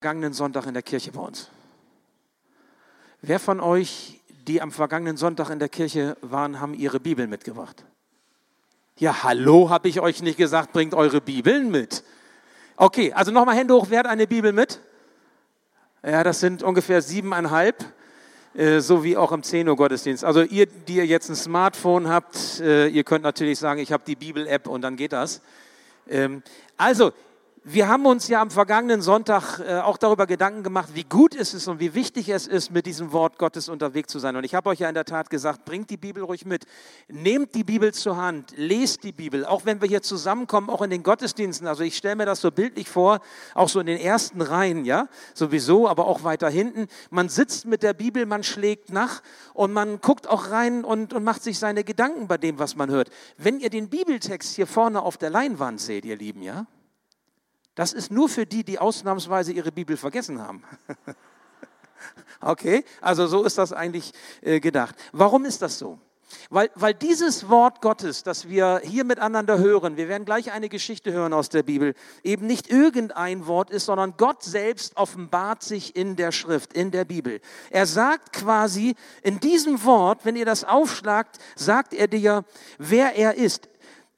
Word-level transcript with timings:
vergangenen 0.00 0.32
Sonntag 0.32 0.64
in 0.66 0.74
der 0.74 0.82
Kirche 0.84 1.10
bei 1.10 1.20
uns? 1.20 1.50
Wer 3.20 3.40
von 3.40 3.58
euch, 3.58 4.20
die 4.46 4.62
am 4.62 4.70
vergangenen 4.70 5.16
Sonntag 5.16 5.50
in 5.50 5.58
der 5.58 5.68
Kirche 5.68 6.16
waren, 6.20 6.60
haben 6.60 6.72
ihre 6.72 7.00
Bibel 7.00 7.26
mitgebracht? 7.26 7.84
Ja, 8.96 9.24
hallo, 9.24 9.70
habe 9.70 9.88
ich 9.88 9.98
euch 10.00 10.22
nicht 10.22 10.36
gesagt, 10.36 10.72
bringt 10.72 10.94
eure 10.94 11.20
Bibeln 11.20 11.72
mit. 11.72 12.04
Okay, 12.76 13.12
also 13.12 13.32
nochmal 13.32 13.56
Hände 13.56 13.74
hoch, 13.74 13.86
wer 13.88 13.98
hat 13.98 14.06
eine 14.06 14.28
Bibel 14.28 14.52
mit? 14.52 14.78
Ja, 16.04 16.22
das 16.22 16.38
sind 16.38 16.62
ungefähr 16.62 17.02
siebeneinhalb, 17.02 17.84
äh, 18.54 18.78
so 18.78 19.02
wie 19.02 19.16
auch 19.16 19.32
im 19.32 19.42
10 19.42 19.68
Uhr 19.68 19.74
Gottesdienst. 19.74 20.22
Also 20.22 20.42
ihr, 20.42 20.66
die 20.66 20.98
ihr 20.98 21.06
jetzt 21.06 21.28
ein 21.28 21.34
Smartphone 21.34 22.08
habt, 22.08 22.60
äh, 22.60 22.86
ihr 22.86 23.02
könnt 23.02 23.24
natürlich 23.24 23.58
sagen, 23.58 23.80
ich 23.80 23.90
habe 23.90 24.04
die 24.06 24.14
Bibel-App 24.14 24.68
und 24.68 24.82
dann 24.82 24.94
geht 24.94 25.12
das. 25.12 25.40
Ähm, 26.08 26.44
also, 26.76 27.12
wir 27.64 27.88
haben 27.88 28.06
uns 28.06 28.28
ja 28.28 28.40
am 28.40 28.50
vergangenen 28.50 29.02
Sonntag 29.02 29.60
äh, 29.60 29.78
auch 29.78 29.98
darüber 29.98 30.26
Gedanken 30.26 30.62
gemacht, 30.62 30.90
wie 30.94 31.04
gut 31.04 31.34
es 31.34 31.54
ist 31.54 31.68
und 31.68 31.80
wie 31.80 31.94
wichtig 31.94 32.28
es 32.28 32.46
ist, 32.46 32.70
mit 32.70 32.86
diesem 32.86 33.12
Wort 33.12 33.38
Gottes 33.38 33.68
unterwegs 33.68 34.12
zu 34.12 34.18
sein. 34.18 34.36
Und 34.36 34.44
ich 34.44 34.54
habe 34.54 34.70
euch 34.70 34.80
ja 34.80 34.88
in 34.88 34.94
der 34.94 35.04
Tat 35.04 35.30
gesagt, 35.30 35.64
bringt 35.64 35.90
die 35.90 35.96
Bibel 35.96 36.22
ruhig 36.22 36.46
mit. 36.46 36.66
Nehmt 37.08 37.54
die 37.54 37.64
Bibel 37.64 37.92
zur 37.92 38.16
Hand, 38.16 38.52
lest 38.56 39.02
die 39.02 39.12
Bibel, 39.12 39.44
auch 39.44 39.64
wenn 39.64 39.80
wir 39.80 39.88
hier 39.88 40.02
zusammenkommen, 40.02 40.70
auch 40.70 40.82
in 40.82 40.90
den 40.90 41.02
Gottesdiensten. 41.02 41.66
Also 41.66 41.82
ich 41.82 41.96
stelle 41.96 42.16
mir 42.16 42.26
das 42.26 42.40
so 42.40 42.50
bildlich 42.50 42.88
vor, 42.88 43.20
auch 43.54 43.68
so 43.68 43.80
in 43.80 43.86
den 43.86 43.98
ersten 43.98 44.40
Reihen, 44.40 44.84
ja, 44.84 45.08
sowieso, 45.34 45.88
aber 45.88 46.06
auch 46.06 46.24
weiter 46.24 46.48
hinten. 46.48 46.86
Man 47.10 47.28
sitzt 47.28 47.66
mit 47.66 47.82
der 47.82 47.92
Bibel, 47.92 48.26
man 48.26 48.42
schlägt 48.42 48.92
nach 48.92 49.22
und 49.54 49.72
man 49.72 50.00
guckt 50.00 50.28
auch 50.28 50.50
rein 50.50 50.84
und, 50.84 51.12
und 51.12 51.24
macht 51.24 51.42
sich 51.42 51.58
seine 51.58 51.84
Gedanken 51.84 52.28
bei 52.28 52.38
dem, 52.38 52.58
was 52.58 52.76
man 52.76 52.90
hört. 52.90 53.10
Wenn 53.36 53.60
ihr 53.60 53.70
den 53.70 53.88
Bibeltext 53.88 54.54
hier 54.54 54.66
vorne 54.66 55.02
auf 55.02 55.16
der 55.16 55.30
Leinwand 55.30 55.80
seht, 55.80 56.04
ihr 56.04 56.16
Lieben, 56.16 56.42
ja, 56.42 56.66
das 57.78 57.92
ist 57.92 58.10
nur 58.10 58.28
für 58.28 58.44
die, 58.44 58.64
die 58.64 58.80
ausnahmsweise 58.80 59.52
ihre 59.52 59.70
Bibel 59.70 59.96
vergessen 59.96 60.42
haben. 60.42 60.64
okay, 62.40 62.84
also 63.00 63.28
so 63.28 63.44
ist 63.44 63.56
das 63.56 63.72
eigentlich 63.72 64.12
äh, 64.40 64.58
gedacht. 64.58 64.96
Warum 65.12 65.44
ist 65.44 65.62
das 65.62 65.78
so? 65.78 66.00
Weil, 66.50 66.70
weil 66.74 66.92
dieses 66.92 67.48
Wort 67.48 67.80
Gottes, 67.80 68.24
das 68.24 68.48
wir 68.48 68.80
hier 68.82 69.04
miteinander 69.04 69.58
hören, 69.58 69.96
wir 69.96 70.08
werden 70.08 70.24
gleich 70.24 70.50
eine 70.50 70.68
Geschichte 70.68 71.12
hören 71.12 71.32
aus 71.32 71.50
der 71.50 71.62
Bibel, 71.62 71.94
eben 72.24 72.48
nicht 72.48 72.68
irgendein 72.68 73.46
Wort 73.46 73.70
ist, 73.70 73.86
sondern 73.86 74.14
Gott 74.16 74.42
selbst 74.42 74.96
offenbart 74.96 75.62
sich 75.62 75.94
in 75.94 76.16
der 76.16 76.32
Schrift, 76.32 76.72
in 76.72 76.90
der 76.90 77.04
Bibel. 77.04 77.40
Er 77.70 77.86
sagt 77.86 78.32
quasi 78.32 78.96
in 79.22 79.38
diesem 79.38 79.84
Wort, 79.84 80.24
wenn 80.24 80.34
ihr 80.34 80.44
das 80.44 80.64
aufschlagt, 80.64 81.38
sagt 81.54 81.94
er 81.94 82.08
dir, 82.08 82.44
wer 82.78 83.14
er 83.14 83.36
ist. 83.36 83.68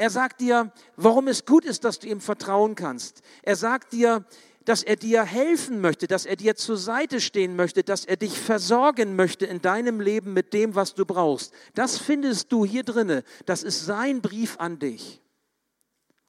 Er 0.00 0.08
sagt 0.08 0.40
dir, 0.40 0.72
warum 0.96 1.28
es 1.28 1.44
gut 1.44 1.66
ist, 1.66 1.84
dass 1.84 1.98
du 1.98 2.08
ihm 2.08 2.22
vertrauen 2.22 2.74
kannst. 2.74 3.20
Er 3.42 3.54
sagt 3.54 3.92
dir, 3.92 4.24
dass 4.64 4.82
er 4.82 4.96
dir 4.96 5.24
helfen 5.24 5.82
möchte, 5.82 6.06
dass 6.06 6.24
er 6.24 6.36
dir 6.36 6.56
zur 6.56 6.78
Seite 6.78 7.20
stehen 7.20 7.54
möchte, 7.54 7.84
dass 7.84 8.06
er 8.06 8.16
dich 8.16 8.38
versorgen 8.38 9.14
möchte 9.14 9.44
in 9.44 9.60
deinem 9.60 10.00
Leben 10.00 10.32
mit 10.32 10.54
dem, 10.54 10.74
was 10.74 10.94
du 10.94 11.04
brauchst. 11.04 11.52
Das 11.74 11.98
findest 11.98 12.50
du 12.50 12.64
hier 12.64 12.82
drinne. 12.82 13.24
Das 13.44 13.62
ist 13.62 13.84
sein 13.84 14.22
Brief 14.22 14.58
an 14.58 14.78
dich. 14.78 15.20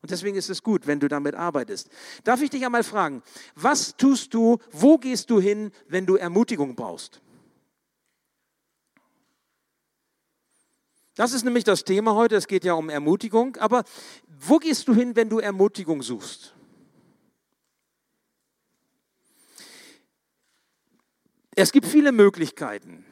Und 0.01 0.11
deswegen 0.11 0.35
ist 0.35 0.49
es 0.49 0.63
gut, 0.63 0.85
wenn 0.85 0.99
du 0.99 1.07
damit 1.07 1.35
arbeitest. 1.35 1.87
Darf 2.25 2.41
ich 2.41 2.49
dich 2.49 2.65
einmal 2.65 2.83
fragen, 2.83 3.23
was 3.55 3.95
tust 3.95 4.33
du, 4.33 4.57
wo 4.71 4.97
gehst 4.97 5.29
du 5.29 5.39
hin, 5.39 5.71
wenn 5.87 6.05
du 6.05 6.17
Ermutigung 6.17 6.75
brauchst? 6.75 7.21
Das 11.21 11.33
ist 11.33 11.43
nämlich 11.45 11.63
das 11.63 11.83
Thema 11.83 12.15
heute. 12.15 12.35
Es 12.35 12.47
geht 12.47 12.65
ja 12.65 12.73
um 12.73 12.89
Ermutigung. 12.89 13.55
Aber 13.57 13.83
wo 14.39 14.57
gehst 14.57 14.87
du 14.87 14.95
hin, 14.95 15.15
wenn 15.15 15.29
du 15.29 15.37
Ermutigung 15.37 16.01
suchst? 16.01 16.55
Es 21.55 21.71
gibt 21.71 21.85
viele 21.85 22.11
Möglichkeiten. 22.11 23.05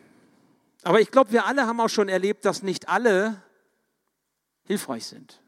Aber 0.81 0.99
ich 0.99 1.11
glaube, 1.11 1.31
wir 1.33 1.45
alle 1.45 1.67
haben 1.67 1.79
auch 1.79 1.89
schon 1.89 2.09
erlebt, 2.09 2.45
dass 2.45 2.63
nicht 2.63 2.89
alle 2.89 3.43
hilfreich 4.63 5.05
sind 5.05 5.43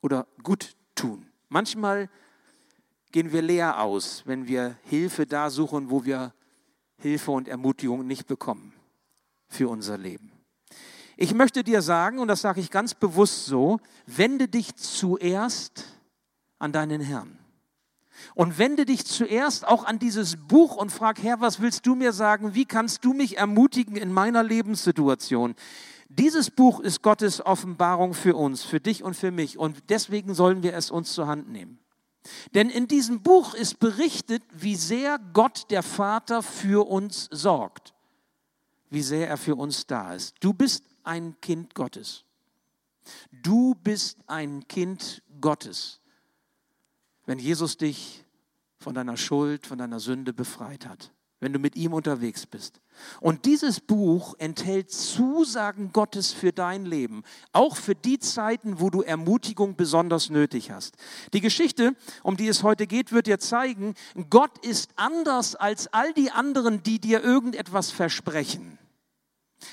oder 0.00 0.26
gut 0.42 0.74
tun. 0.96 1.30
Manchmal 1.50 2.10
gehen 3.12 3.30
wir 3.30 3.42
leer 3.42 3.80
aus, 3.80 4.24
wenn 4.26 4.48
wir 4.48 4.76
Hilfe 4.86 5.24
da 5.24 5.50
suchen, 5.50 5.88
wo 5.88 6.04
wir 6.04 6.34
Hilfe 6.96 7.30
und 7.30 7.46
Ermutigung 7.46 8.04
nicht 8.08 8.26
bekommen 8.26 8.74
für 9.46 9.68
unser 9.68 9.96
Leben. 9.96 10.31
Ich 11.16 11.34
möchte 11.34 11.62
dir 11.62 11.82
sagen, 11.82 12.18
und 12.18 12.28
das 12.28 12.40
sage 12.40 12.60
ich 12.60 12.70
ganz 12.70 12.94
bewusst 12.94 13.46
so, 13.46 13.78
wende 14.06 14.48
dich 14.48 14.74
zuerst 14.76 15.84
an 16.58 16.72
deinen 16.72 17.00
Herrn. 17.00 17.38
Und 18.34 18.58
wende 18.58 18.86
dich 18.86 19.04
zuerst 19.04 19.66
auch 19.66 19.84
an 19.84 19.98
dieses 19.98 20.36
Buch 20.36 20.76
und 20.76 20.90
frag, 20.90 21.22
Herr, 21.22 21.40
was 21.40 21.60
willst 21.60 21.86
du 21.86 21.94
mir 21.94 22.12
sagen? 22.12 22.54
Wie 22.54 22.64
kannst 22.64 23.04
du 23.04 23.14
mich 23.14 23.36
ermutigen 23.36 23.96
in 23.96 24.12
meiner 24.12 24.42
Lebenssituation? 24.42 25.54
Dieses 26.08 26.50
Buch 26.50 26.80
ist 26.80 27.02
Gottes 27.02 27.44
Offenbarung 27.44 28.14
für 28.14 28.36
uns, 28.36 28.62
für 28.62 28.80
dich 28.80 29.02
und 29.02 29.14
für 29.14 29.30
mich. 29.30 29.58
Und 29.58 29.90
deswegen 29.90 30.34
sollen 30.34 30.62
wir 30.62 30.74
es 30.74 30.90
uns 30.90 31.12
zur 31.14 31.26
Hand 31.26 31.48
nehmen. 31.48 31.78
Denn 32.54 32.70
in 32.70 32.86
diesem 32.86 33.22
Buch 33.22 33.54
ist 33.54 33.80
berichtet, 33.80 34.42
wie 34.52 34.76
sehr 34.76 35.18
Gott 35.32 35.70
der 35.70 35.82
Vater 35.82 36.42
für 36.42 36.86
uns 36.86 37.28
sorgt, 37.32 37.94
wie 38.90 39.02
sehr 39.02 39.28
er 39.28 39.36
für 39.36 39.56
uns 39.56 39.86
da 39.86 40.14
ist. 40.14 40.36
Du 40.40 40.52
bist 40.52 40.84
ein 41.04 41.36
Kind 41.40 41.74
Gottes. 41.74 42.24
Du 43.30 43.74
bist 43.74 44.18
ein 44.26 44.66
Kind 44.68 45.22
Gottes, 45.40 46.00
wenn 47.26 47.38
Jesus 47.38 47.76
dich 47.76 48.24
von 48.78 48.94
deiner 48.94 49.16
Schuld, 49.16 49.66
von 49.66 49.78
deiner 49.78 50.00
Sünde 50.00 50.32
befreit 50.32 50.86
hat, 50.86 51.12
wenn 51.40 51.52
du 51.52 51.58
mit 51.58 51.76
ihm 51.76 51.92
unterwegs 51.92 52.46
bist. 52.46 52.80
Und 53.20 53.46
dieses 53.46 53.80
Buch 53.80 54.34
enthält 54.38 54.90
Zusagen 54.90 55.92
Gottes 55.92 56.32
für 56.32 56.52
dein 56.52 56.84
Leben, 56.84 57.22
auch 57.52 57.76
für 57.76 57.94
die 57.94 58.18
Zeiten, 58.18 58.80
wo 58.80 58.90
du 58.90 59.02
Ermutigung 59.02 59.76
besonders 59.76 60.30
nötig 60.30 60.70
hast. 60.70 60.96
Die 61.32 61.40
Geschichte, 61.40 61.96
um 62.22 62.36
die 62.36 62.48
es 62.48 62.62
heute 62.62 62.86
geht, 62.86 63.12
wird 63.12 63.26
dir 63.26 63.38
zeigen, 63.38 63.94
Gott 64.30 64.64
ist 64.64 64.90
anders 64.96 65.54
als 65.56 65.86
all 65.88 66.12
die 66.12 66.30
anderen, 66.30 66.82
die 66.82 67.00
dir 67.00 67.22
irgendetwas 67.22 67.90
versprechen. 67.90 68.78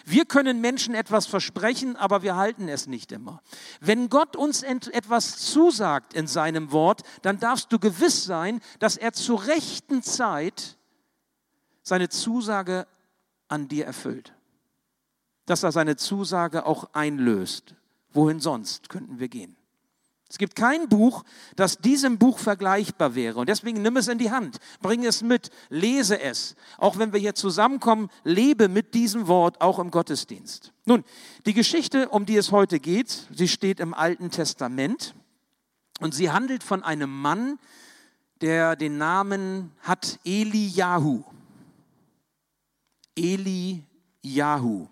Wir 0.06 0.26
können 0.26 0.62
Menschen 0.62 0.96
etwas 0.96 1.26
versprechen, 1.26 1.96
aber 1.96 2.22
wir 2.22 2.36
halten 2.36 2.68
es 2.68 2.88
nicht 2.88 3.12
immer. 3.12 3.42
Wenn 3.80 4.10
Gott 4.10 4.36
uns 4.36 4.64
etwas 4.64 5.38
zusagt 5.38 6.14
in 6.14 6.28
seinem 6.28 6.72
Wort, 6.72 7.04
dann 7.22 7.40
darfst 7.40 7.72
du 7.72 7.80
gewiss 7.80 8.24
sein, 8.24 8.62
dass 8.80 8.98
er 8.98 9.14
zur 9.14 9.48
rechten 9.48 10.04
Zeit 10.04 10.78
seine 11.84 12.10
Zusage 12.10 12.88
an 13.48 13.68
dir 13.68 13.86
erfüllt. 13.86 14.34
Dass 15.46 15.64
er 15.64 15.72
seine 15.72 15.96
Zusage 15.96 16.66
auch 16.66 16.94
einlöst. 16.94 17.76
Wohin 18.12 18.40
sonst 18.40 18.90
könnten 18.90 19.20
wir 19.20 19.28
gehen? 19.28 19.56
Es 20.30 20.38
gibt 20.38 20.56
kein 20.56 20.88
Buch, 20.88 21.24
das 21.56 21.80
diesem 21.80 22.20
Buch 22.20 22.38
vergleichbar 22.38 23.16
wäre. 23.16 23.40
Und 23.40 23.50
deswegen 23.50 23.82
nimm 23.82 23.98
es 23.98 24.08
in 24.08 24.20
die 24.20 24.30
Hand, 24.30 24.60
bring 24.80 25.04
es 25.04 25.24
mit, 25.24 25.50
lese 25.70 26.22
es. 26.22 26.56
Auch 26.78 27.00
wenn 27.00 27.12
wir 27.12 27.20
hier 27.20 27.34
zusammenkommen, 27.34 28.10
lebe 28.24 28.68
mit 28.70 28.94
diesem 28.94 29.28
Wort 29.28 29.60
auch 29.60 29.80
im 29.80 29.90
Gottesdienst. 29.90 30.72
Nun, 30.86 31.04
die 31.48 31.56
Geschichte, 31.56 32.10
um 32.10 32.28
die 32.28 32.38
es 32.38 32.52
heute 32.52 32.80
geht, 32.80 33.28
sie 33.34 33.48
steht 33.48 33.80
im 33.80 33.96
Alten 33.96 34.30
Testament 34.30 35.16
und 36.00 36.14
sie 36.14 36.30
handelt 36.30 36.62
von 36.62 36.84
einem 36.84 37.10
Mann, 37.10 37.58
der 38.42 38.76
den 38.76 39.00
Namen 39.00 39.72
hat 39.82 40.20
Eliyahu. 40.24 41.24
Eliyahu. 43.18 44.88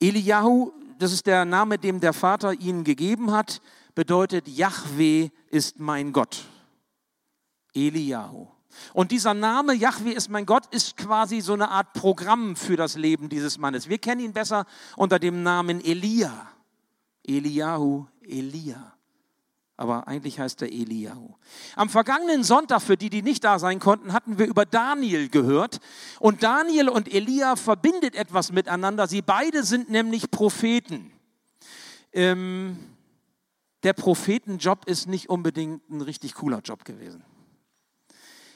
Eliyahu, 0.00 0.72
das 0.98 1.12
ist 1.12 1.26
der 1.28 1.44
Name, 1.44 1.78
dem 1.78 2.00
der 2.00 2.12
Vater 2.12 2.52
ihn 2.54 2.82
gegeben 2.82 3.30
hat 3.30 3.60
bedeutet, 3.98 4.46
Yahweh 4.46 5.30
ist 5.50 5.80
mein 5.80 6.12
Gott. 6.12 6.44
Eliyahu. 7.74 8.46
Und 8.92 9.10
dieser 9.10 9.34
Name, 9.34 9.74
Yahweh 9.74 10.12
ist 10.12 10.30
mein 10.30 10.46
Gott, 10.46 10.72
ist 10.72 10.96
quasi 10.96 11.40
so 11.40 11.54
eine 11.54 11.68
Art 11.68 11.94
Programm 11.94 12.54
für 12.54 12.76
das 12.76 12.94
Leben 12.94 13.28
dieses 13.28 13.58
Mannes. 13.58 13.88
Wir 13.88 13.98
kennen 13.98 14.20
ihn 14.20 14.32
besser 14.32 14.66
unter 14.94 15.18
dem 15.18 15.42
Namen 15.42 15.84
Elia. 15.84 16.46
Eliyahu, 17.26 18.06
Elia. 18.22 18.94
Aber 19.76 20.06
eigentlich 20.06 20.38
heißt 20.38 20.62
er 20.62 20.68
Eliyahu. 20.68 21.34
Am 21.74 21.88
vergangenen 21.88 22.44
Sonntag, 22.44 22.82
für 22.82 22.96
die, 22.96 23.10
die 23.10 23.22
nicht 23.22 23.42
da 23.42 23.58
sein 23.58 23.80
konnten, 23.80 24.12
hatten 24.12 24.38
wir 24.38 24.46
über 24.46 24.64
Daniel 24.64 25.28
gehört. 25.28 25.80
Und 26.20 26.44
Daniel 26.44 26.88
und 26.88 27.12
Elia 27.12 27.56
verbindet 27.56 28.14
etwas 28.14 28.52
miteinander. 28.52 29.08
Sie 29.08 29.22
beide 29.22 29.64
sind 29.64 29.90
nämlich 29.90 30.30
Propheten. 30.30 31.10
Ähm, 32.12 32.78
der 33.82 33.92
Prophetenjob 33.92 34.86
ist 34.86 35.06
nicht 35.06 35.28
unbedingt 35.28 35.88
ein 35.90 36.00
richtig 36.00 36.34
cooler 36.34 36.60
Job 36.60 36.84
gewesen. 36.84 37.24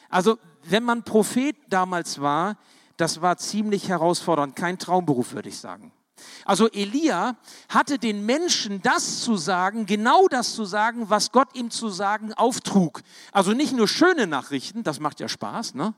Also, 0.09 0.39
wenn 0.65 0.83
man 0.83 1.05
Prophet 1.05 1.57
damals 1.69 2.21
war, 2.21 2.59
das 2.97 3.23
war 3.23 3.39
ziemlich 3.39 3.89
herausfordernd, 3.89 4.57
kein 4.57 4.79
Traumberuf, 4.79 5.33
würde 5.33 5.49
ich 5.49 5.59
sagen. 5.59 5.93
Also 6.45 6.69
Elia 6.71 7.37
hatte 7.69 7.99
den 7.99 8.25
Menschen 8.25 8.81
das 8.83 9.21
zu 9.21 9.37
sagen, 9.37 9.87
genau 9.87 10.29
das 10.29 10.55
zu 10.55 10.65
sagen, 10.65 11.11
was 11.11 11.33
Gott 11.33 11.49
ihm 11.55 11.71
zu 11.71 11.89
sagen 11.89 12.33
auftrug. 12.35 13.03
Also 13.33 13.53
nicht 13.53 13.73
nur 13.73 13.89
schöne 13.89 14.27
Nachrichten, 14.27 14.83
das 14.83 15.01
macht 15.01 15.21
ja 15.21 15.29
Spaß, 15.29 15.75
ne? 15.75 15.95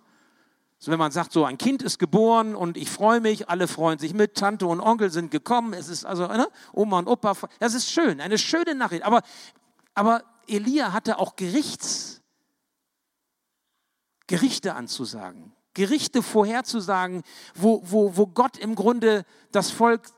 So, 0.79 0.91
wenn 0.91 0.99
man 0.99 1.13
sagt, 1.13 1.33
so 1.33 1.45
ein 1.45 1.57
Kind 1.57 1.83
ist 1.83 1.99
geboren 1.99 2.55
und 2.55 2.77
ich 2.77 2.91
freue 2.91 3.21
mich, 3.21 3.49
alle 3.49 3.69
freuen 3.69 3.99
sich 3.99 4.13
mit, 4.13 4.35
Tante 4.35 4.67
und 4.67 4.81
Onkel 4.81 5.11
sind 5.11 5.31
gekommen, 5.31 5.73
es 5.73 5.89
ist 5.89 6.05
also, 6.05 6.27
ne, 6.27 6.49
Oma 6.73 6.99
und 6.99 7.09
Opa, 7.09 7.35
das 7.59 7.75
ist 7.75 7.91
schön, 7.91 8.21
eine 8.21 8.39
schöne 8.39 8.75
Nachricht. 8.75 9.05
Aber, 9.05 9.23
aber 9.95 10.25
Elia 10.47 10.93
hatte 10.93 11.19
auch 11.19 11.37
Gerichts, 11.37 12.23
Gerichte 14.27 14.75
anzusagen, 14.75 15.53
Gerichte 15.75 16.23
vorherzusagen, 16.23 17.23
wo, 17.55 17.83
wo, 17.85 18.17
wo 18.17 18.27
Gott 18.27 18.59
im 18.59 18.75
Grunde 18.75 19.25
das 19.53 19.71
Volk 19.71 20.09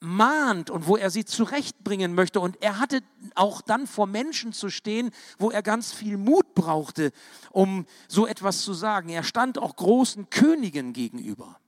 mahnt 0.00 0.70
und 0.70 0.86
wo 0.86 0.96
er 0.96 1.10
sie 1.10 1.24
zurechtbringen 1.24 2.14
möchte. 2.14 2.40
Und 2.40 2.62
er 2.62 2.78
hatte 2.78 3.02
auch 3.34 3.60
dann 3.60 3.86
vor 3.86 4.06
Menschen 4.06 4.52
zu 4.52 4.70
stehen, 4.70 5.10
wo 5.38 5.50
er 5.50 5.62
ganz 5.62 5.92
viel 5.92 6.16
Mut 6.16 6.54
brauchte, 6.54 7.12
um 7.50 7.86
so 8.08 8.26
etwas 8.26 8.62
zu 8.62 8.72
sagen. 8.72 9.10
Er 9.10 9.22
stand 9.22 9.58
auch 9.58 9.76
großen 9.76 10.30
Königen 10.30 10.92
gegenüber. 10.92 11.60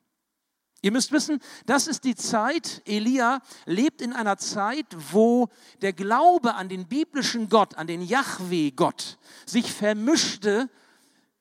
Ihr 0.85 0.91
müsst 0.91 1.13
wissen, 1.13 1.39
das 1.67 1.87
ist 1.87 2.03
die 2.03 2.17
Zeit, 2.17 2.83
Elia 2.87 3.41
lebt 3.67 4.03
in 4.03 4.13
einer 4.13 4.37
Zeit, 4.37 4.87
wo 5.13 5.49
der 5.81 5.93
Glaube 5.93 6.55
an 6.55 6.69
den 6.69 6.89
biblischen 6.89 7.49
Gott, 7.49 7.77
an 7.77 7.87
den 7.87 8.03
Yahweh-Gott, 8.03 9.19
sich 9.47 9.73
vermischte 9.73 10.69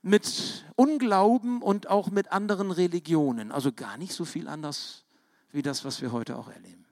mit 0.04 0.66
Unglauben 0.76 1.64
und 1.64 1.90
auch 1.90 2.12
mit 2.12 2.32
anderen 2.32 2.70
Religionen. 2.70 3.52
Also 3.52 3.72
gar 3.72 3.98
nicht 3.98 4.14
so 4.14 4.26
viel 4.26 4.48
anders 4.48 5.06
wie 5.52 5.62
das, 5.62 5.86
was 5.86 6.02
wir 6.02 6.12
heute 6.12 6.38
auch 6.38 6.50
erleben. 6.50 6.86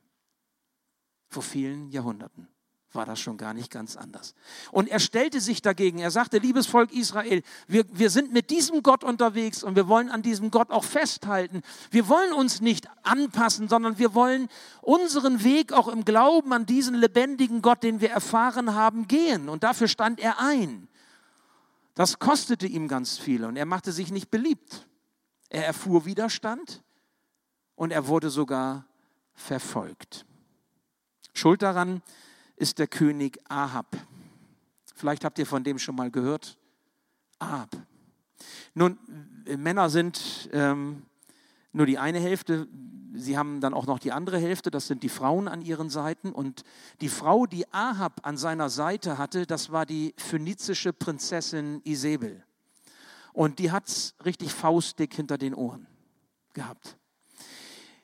Vor 1.29 1.43
vielen 1.43 1.89
Jahrhunderten 1.89 2.47
war 2.93 3.05
das 3.05 3.19
schon 3.19 3.37
gar 3.37 3.53
nicht 3.53 3.71
ganz 3.71 3.95
anders. 3.95 4.33
Und 4.71 4.89
er 4.89 4.99
stellte 4.99 5.41
sich 5.41 5.61
dagegen. 5.61 5.99
Er 5.99 6.09
sagte, 6.09 6.39
liebes 6.39 6.65
Volk 6.65 6.91
Israel, 6.91 7.43
wir, 7.67 7.85
wir 7.91 8.09
sind 8.09 8.33
mit 8.33 8.49
diesem 8.49 8.81
Gott 8.81 9.03
unterwegs 9.03 9.63
und 9.63 9.75
wir 9.75 9.87
wollen 9.87 10.09
an 10.09 10.23
diesem 10.23 10.49
Gott 10.49 10.71
auch 10.71 10.83
festhalten. 10.83 11.61
Wir 11.91 12.07
wollen 12.07 12.33
uns 12.33 12.61
nicht 12.61 12.87
anpassen, 13.03 13.69
sondern 13.69 13.99
wir 13.99 14.15
wollen 14.15 14.49
unseren 14.81 15.43
Weg 15.43 15.71
auch 15.71 15.87
im 15.87 16.03
Glauben 16.03 16.51
an 16.51 16.65
diesen 16.65 16.95
lebendigen 16.95 17.61
Gott, 17.61 17.83
den 17.83 18.01
wir 18.01 18.09
erfahren 18.09 18.73
haben, 18.73 19.07
gehen. 19.07 19.49
Und 19.49 19.63
dafür 19.63 19.87
stand 19.87 20.19
er 20.19 20.39
ein. 20.39 20.87
Das 21.93 22.17
kostete 22.17 22.65
ihm 22.65 22.87
ganz 22.87 23.17
viel 23.19 23.45
und 23.45 23.55
er 23.55 23.65
machte 23.65 23.91
sich 23.91 24.11
nicht 24.11 24.31
beliebt. 24.31 24.87
Er 25.49 25.65
erfuhr 25.65 26.05
Widerstand 26.05 26.81
und 27.79 27.91
er 27.91 28.07
wurde 28.07 28.29
sogar 28.29 28.85
verfolgt. 29.33 30.25
Schuld 31.33 31.61
daran 31.61 32.01
ist 32.57 32.77
der 32.77 32.87
König 32.87 33.39
Ahab. 33.47 33.95
Vielleicht 34.95 35.23
habt 35.23 35.39
ihr 35.39 35.45
von 35.45 35.63
dem 35.63 35.79
schon 35.79 35.95
mal 35.95 36.11
gehört. 36.11 36.57
Ahab. 37.39 37.69
Nun, 38.73 38.99
Männer 39.45 39.89
sind 39.89 40.49
ähm, 40.51 41.03
nur 41.71 41.85
die 41.85 41.97
eine 41.97 42.19
Hälfte. 42.19 42.67
Sie 43.13 43.37
haben 43.37 43.61
dann 43.61 43.73
auch 43.73 43.85
noch 43.85 43.99
die 43.99 44.11
andere 44.11 44.39
Hälfte, 44.39 44.71
das 44.71 44.87
sind 44.87 45.01
die 45.01 45.07
Frauen 45.07 45.47
an 45.47 45.61
ihren 45.61 45.89
Seiten. 45.89 46.33
Und 46.33 46.65
die 46.99 47.07
Frau, 47.07 47.45
die 47.45 47.65
Ahab 47.71 48.27
an 48.27 48.35
seiner 48.35 48.69
Seite 48.69 49.17
hatte, 49.17 49.45
das 49.45 49.71
war 49.71 49.85
die 49.85 50.13
phönizische 50.17 50.91
Prinzessin 50.91 51.79
Isabel. 51.85 52.43
Und 53.31 53.57
die 53.57 53.71
hat 53.71 53.87
es 53.87 54.15
richtig 54.25 54.53
faustdick 54.53 55.13
hinter 55.13 55.37
den 55.37 55.53
Ohren 55.53 55.87
gehabt. 56.51 56.98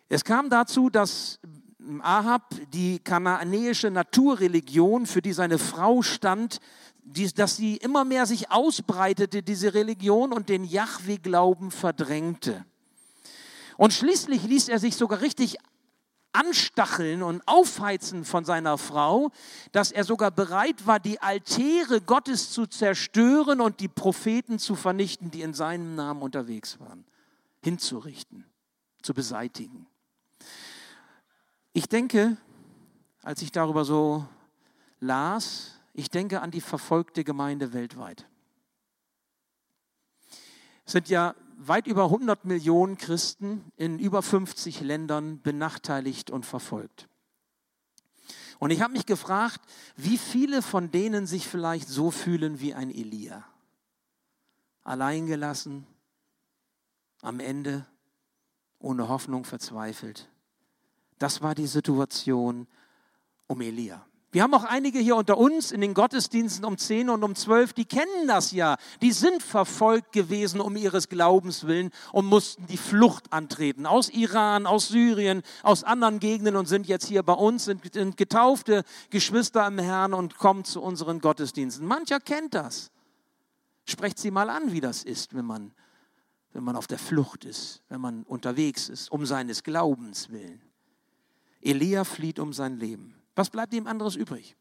Es 0.07 0.23
kam 0.23 0.49
dazu, 0.49 0.89
dass 0.89 1.39
Ahab 2.01 2.55
die 2.73 2.99
kanaanäische 2.99 3.91
Naturreligion, 3.91 5.05
für 5.05 5.21
die 5.21 5.33
seine 5.33 5.57
Frau 5.57 6.01
stand, 6.01 6.59
die, 7.03 7.31
dass 7.31 7.55
sie 7.55 7.77
immer 7.77 8.03
mehr 8.03 8.25
sich 8.25 8.51
ausbreitete, 8.51 9.43
diese 9.43 9.73
Religion, 9.73 10.33
und 10.33 10.49
den 10.49 10.63
Yahweh-Glauben 10.63 11.71
verdrängte. 11.71 12.65
Und 13.77 13.93
schließlich 13.93 14.43
ließ 14.43 14.69
er 14.69 14.79
sich 14.79 14.95
sogar 14.95 15.21
richtig 15.21 15.57
anstacheln 16.33 17.23
und 17.23 17.47
aufheizen 17.47 18.25
von 18.25 18.43
seiner 18.45 18.77
Frau, 18.77 19.31
dass 19.71 19.91
er 19.91 20.03
sogar 20.03 20.31
bereit 20.31 20.85
war, 20.85 20.99
die 20.99 21.21
Altäre 21.21 22.01
Gottes 22.01 22.51
zu 22.51 22.65
zerstören 22.65 23.61
und 23.61 23.79
die 23.79 23.87
Propheten 23.87 24.59
zu 24.59 24.75
vernichten, 24.75 25.31
die 25.31 25.41
in 25.41 25.53
seinem 25.53 25.95
Namen 25.95 26.21
unterwegs 26.21 26.79
waren, 26.79 27.05
hinzurichten, 27.63 28.45
zu 29.01 29.13
beseitigen. 29.13 29.87
Ich 31.77 31.89
denke, 31.89 32.37
als 33.21 33.41
ich 33.41 33.51
darüber 33.51 33.83
so 33.83 34.25
las, 35.01 35.73
ich 35.91 36.09
denke 36.09 36.39
an 36.39 36.49
die 36.49 36.61
verfolgte 36.61 37.25
Gemeinde 37.25 37.73
weltweit. 37.73 38.25
Es 40.85 40.93
sind 40.93 41.09
ja 41.09 41.35
weit 41.57 41.87
über 41.87 42.05
100 42.05 42.45
Millionen 42.45 42.97
Christen 42.97 43.73
in 43.75 43.99
über 43.99 44.21
50 44.21 44.79
Ländern 44.79 45.41
benachteiligt 45.41 46.31
und 46.31 46.45
verfolgt. 46.45 47.09
Und 48.57 48.71
ich 48.71 48.81
habe 48.81 48.93
mich 48.93 49.05
gefragt, 49.05 49.59
wie 49.97 50.17
viele 50.17 50.61
von 50.61 50.91
denen 50.91 51.27
sich 51.27 51.45
vielleicht 51.45 51.89
so 51.89 52.09
fühlen 52.09 52.61
wie 52.61 52.73
ein 52.73 52.89
Elia. 52.89 53.43
Alleingelassen, 54.83 55.85
am 57.21 57.41
Ende, 57.41 57.85
ohne 58.79 59.09
Hoffnung 59.09 59.43
verzweifelt. 59.43 60.29
Das 61.25 61.41
war 61.41 61.55
die 61.55 61.65
Situation 61.65 62.67
um 63.47 63.59
Elia. 63.59 64.05
Wir 64.31 64.43
haben 64.43 64.53
auch 64.53 64.63
einige 64.63 64.99
hier 64.99 65.15
unter 65.15 65.39
uns 65.39 65.71
in 65.71 65.81
den 65.81 65.95
Gottesdiensten 65.95 66.63
um 66.63 66.77
10 66.77 67.09
und 67.09 67.23
um 67.23 67.33
12, 67.33 67.73
die 67.73 67.85
kennen 67.85 68.27
das 68.27 68.51
ja. 68.51 68.77
Die 69.01 69.11
sind 69.11 69.41
verfolgt 69.41 70.11
gewesen 70.11 70.61
um 70.61 70.75
ihres 70.75 71.09
Glaubens 71.09 71.65
willen 71.65 71.89
und 72.11 72.27
mussten 72.27 72.67
die 72.67 72.77
Flucht 72.77 73.33
antreten. 73.33 73.87
Aus 73.87 74.09
Iran, 74.09 74.67
aus 74.67 74.89
Syrien, 74.89 75.41
aus 75.63 75.83
anderen 75.83 76.19
Gegenden 76.19 76.55
und 76.55 76.67
sind 76.67 76.85
jetzt 76.85 77.07
hier 77.07 77.23
bei 77.23 77.33
uns, 77.33 77.65
sind, 77.65 77.81
getaufte 78.17 78.83
Geschwister 79.09 79.65
im 79.65 79.79
Herrn 79.79 80.13
und 80.13 80.37
kommen 80.37 80.63
zu 80.63 80.79
unseren 80.79 81.21
Gottesdiensten. 81.21 81.87
Mancher 81.87 82.19
kennt 82.19 82.53
das. 82.53 82.91
Sprecht 83.85 84.19
sie 84.19 84.29
mal 84.29 84.51
an, 84.51 84.73
wie 84.73 84.79
das 84.79 85.03
ist, 85.03 85.33
wenn 85.33 85.45
man, 85.45 85.73
wenn 86.53 86.63
man 86.63 86.75
auf 86.75 86.85
der 86.85 86.99
Flucht 86.99 87.45
ist, 87.45 87.81
wenn 87.89 87.99
man 87.99 88.21
unterwegs 88.25 88.89
ist, 88.89 89.11
um 89.11 89.25
seines 89.25 89.63
Glaubens 89.63 90.29
willen. 90.29 90.61
Elia 91.65 92.03
flieht 92.03 92.39
um 92.39 92.53
sein 92.53 92.77
Leben. 92.77 93.15
Was 93.35 93.49
bleibt 93.49 93.73
ihm 93.73 93.87
anderes 93.87 94.15
übrig? 94.15 94.55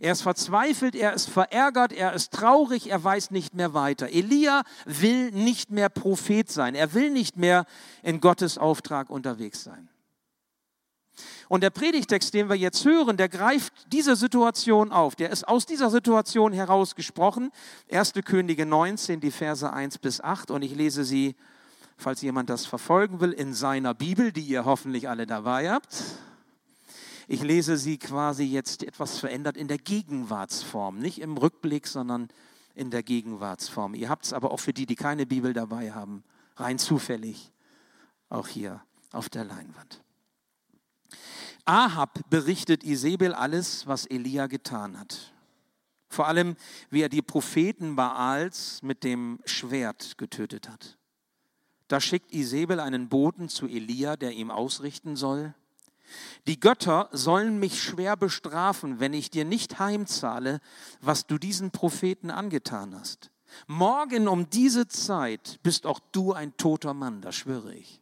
Er 0.00 0.12
ist 0.12 0.22
verzweifelt, 0.22 0.96
er 0.96 1.12
ist 1.12 1.28
verärgert, 1.28 1.92
er 1.92 2.12
ist 2.12 2.32
traurig, 2.32 2.90
er 2.90 3.02
weiß 3.02 3.30
nicht 3.30 3.54
mehr 3.54 3.74
weiter. 3.74 4.08
Elia 4.08 4.62
will 4.84 5.30
nicht 5.30 5.70
mehr 5.70 5.88
Prophet 5.88 6.50
sein, 6.50 6.74
er 6.74 6.94
will 6.94 7.10
nicht 7.10 7.36
mehr 7.36 7.66
in 8.02 8.20
Gottes 8.20 8.58
Auftrag 8.58 9.10
unterwegs 9.10 9.62
sein. 9.62 9.88
Und 11.48 11.62
der 11.62 11.70
Predigtext, 11.70 12.32
den 12.32 12.48
wir 12.48 12.56
jetzt 12.56 12.84
hören, 12.84 13.16
der 13.16 13.28
greift 13.28 13.72
diese 13.92 14.16
Situation 14.16 14.92
auf. 14.92 15.16
Der 15.16 15.30
ist 15.30 15.46
aus 15.46 15.66
dieser 15.66 15.90
Situation 15.90 16.52
herausgesprochen. 16.52 17.50
1. 17.90 18.14
Könige 18.24 18.66
19, 18.66 19.20
die 19.20 19.30
Verse 19.30 19.70
1 19.70 19.98
bis 19.98 20.20
8. 20.20 20.50
Und 20.50 20.62
ich 20.62 20.74
lese 20.74 21.04
sie 21.04 21.34
falls 22.00 22.22
jemand 22.22 22.50
das 22.50 22.66
verfolgen 22.66 23.20
will, 23.20 23.32
in 23.32 23.54
seiner 23.54 23.94
Bibel, 23.94 24.32
die 24.32 24.42
ihr 24.42 24.64
hoffentlich 24.64 25.08
alle 25.08 25.26
dabei 25.26 25.70
habt. 25.70 26.02
Ich 27.28 27.42
lese 27.42 27.76
sie 27.76 27.98
quasi 27.98 28.44
jetzt 28.44 28.82
etwas 28.82 29.18
verändert 29.18 29.56
in 29.56 29.68
der 29.68 29.78
Gegenwartsform, 29.78 30.98
nicht 30.98 31.20
im 31.20 31.36
Rückblick, 31.36 31.86
sondern 31.86 32.28
in 32.74 32.90
der 32.90 33.02
Gegenwartsform. 33.02 33.94
Ihr 33.94 34.08
habt 34.08 34.24
es 34.24 34.32
aber 34.32 34.50
auch 34.50 34.58
für 34.58 34.72
die, 34.72 34.86
die 34.86 34.96
keine 34.96 35.26
Bibel 35.26 35.52
dabei 35.52 35.92
haben, 35.92 36.24
rein 36.56 36.78
zufällig 36.78 37.52
auch 38.30 38.48
hier 38.48 38.82
auf 39.12 39.28
der 39.28 39.44
Leinwand. 39.44 40.02
Ahab 41.64 42.20
berichtet 42.30 42.82
Isabel 42.82 43.34
alles, 43.34 43.86
was 43.86 44.06
Elia 44.06 44.46
getan 44.46 44.98
hat. 44.98 45.32
Vor 46.08 46.26
allem, 46.26 46.56
wie 46.90 47.02
er 47.02 47.08
die 47.08 47.22
Propheten 47.22 47.94
Baals 47.94 48.82
mit 48.82 49.04
dem 49.04 49.38
Schwert 49.44 50.18
getötet 50.18 50.68
hat. 50.68 50.96
Da 51.90 52.00
schickt 52.00 52.32
Isabel 52.32 52.78
einen 52.78 53.08
Boten 53.08 53.48
zu 53.48 53.66
Elia, 53.66 54.16
der 54.16 54.30
ihm 54.30 54.52
ausrichten 54.52 55.16
soll. 55.16 55.54
Die 56.46 56.60
Götter 56.60 57.08
sollen 57.10 57.58
mich 57.58 57.82
schwer 57.82 58.16
bestrafen, 58.16 59.00
wenn 59.00 59.12
ich 59.12 59.28
dir 59.28 59.44
nicht 59.44 59.80
heimzahle, 59.80 60.60
was 61.00 61.26
du 61.26 61.36
diesen 61.36 61.72
Propheten 61.72 62.30
angetan 62.30 62.94
hast. 62.94 63.32
Morgen 63.66 64.28
um 64.28 64.48
diese 64.50 64.86
Zeit 64.86 65.58
bist 65.64 65.84
auch 65.84 65.98
du 66.12 66.32
ein 66.32 66.56
toter 66.56 66.94
Mann, 66.94 67.22
das 67.22 67.34
schwöre 67.34 67.74
ich. 67.74 68.00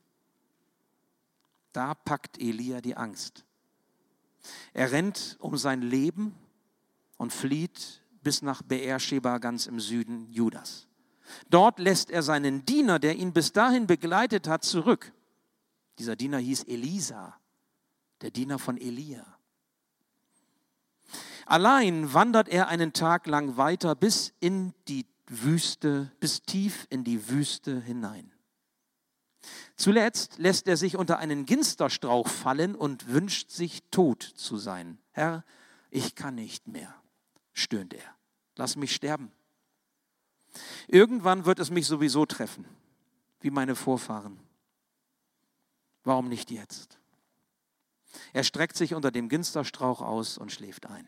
Da 1.73 1.95
packt 1.95 2.39
Elia 2.39 2.83
die 2.83 2.95
Angst. 2.95 3.47
Er 4.75 4.93
rennt 4.93 5.39
um 5.41 5.57
sein 5.57 5.81
Leben 5.81 6.35
und 7.17 7.33
flieht 7.33 8.03
bis 8.23 8.43
nach 8.43 8.61
Beersheba 8.61 9.39
ganz 9.39 9.65
im 9.65 9.81
Süden 9.81 10.31
Judas. 10.31 10.89
Dort 11.51 11.79
lässt 11.79 12.11
er 12.11 12.23
seinen 12.23 12.65
Diener, 12.65 12.99
der 12.99 13.17
ihn 13.17 13.33
bis 13.33 13.53
dahin 13.53 13.87
begleitet 13.87 14.49
hat, 14.49 14.65
zurück. 14.65 15.13
Dieser 15.99 16.17
Diener 16.17 16.39
hieß 16.39 16.65
Elisa, 16.65 17.39
der 18.21 18.31
Diener 18.31 18.59
von 18.59 18.77
Elia. 18.77 19.25
Allein 21.47 22.13
wandert 22.13 22.49
er 22.49 22.69
einen 22.69 22.93
Tag 22.93 23.27
lang 23.27 23.57
weiter 23.57 23.95
bis 23.95 24.35
in 24.39 24.75
die 24.87 25.07
Wüste, 25.27 26.13
bis 26.21 26.43
tief 26.43 26.87
in 26.91 27.05
die 27.05 27.29
Wüste 27.29 27.81
hinein. 27.81 28.33
Zuletzt 29.77 30.39
lässt 30.39 30.69
er 30.69 30.77
sich 30.77 30.97
unter 30.97 31.19
einen 31.19 31.47
Ginsterstrauch 31.47 32.29
fallen 32.29 32.75
und 32.75 33.09
wünscht 33.09 33.51
sich 33.51 33.83
tot 33.91 34.23
zu 34.23 34.59
sein. 34.59 34.99
Herr, 35.13 35.45
ich 35.91 36.15
kann 36.15 36.35
nicht 36.35 36.67
mehr, 36.67 36.95
stöhnt 37.53 37.95
er. 37.95 38.17
Lass 38.57 38.77
mich 38.77 38.95
sterben. 38.95 39.33
Irgendwann 40.87 41.45
wird 41.45 41.59
es 41.59 41.71
mich 41.71 41.87
sowieso 41.87 42.27
treffen, 42.27 42.65
wie 43.41 43.51
meine 43.51 43.75
Vorfahren. 43.75 44.39
Warum 46.05 46.29
nicht 46.29 46.51
jetzt? 46.51 46.99
Er 48.33 48.45
streckt 48.45 48.77
sich 48.77 48.95
unter 48.95 49.11
dem 49.11 49.29
Ginsterstrauch 49.29 50.01
aus 50.01 50.39
und 50.39 50.53
schläft 50.53 50.87
ein. 50.87 51.07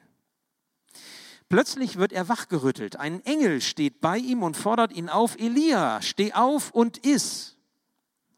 Plötzlich 1.49 1.97
wird 1.97 2.13
er 2.13 2.29
wachgerüttelt. 2.29 2.97
Ein 2.97 3.25
Engel 3.25 3.61
steht 3.61 4.01
bei 4.01 4.19
ihm 4.19 4.43
und 4.43 4.57
fordert 4.57 4.93
ihn 4.93 5.09
auf, 5.09 5.37
Elia, 5.37 6.01
steh 6.01 6.33
auf 6.33 6.71
und 6.71 6.99
iss. 6.99 7.57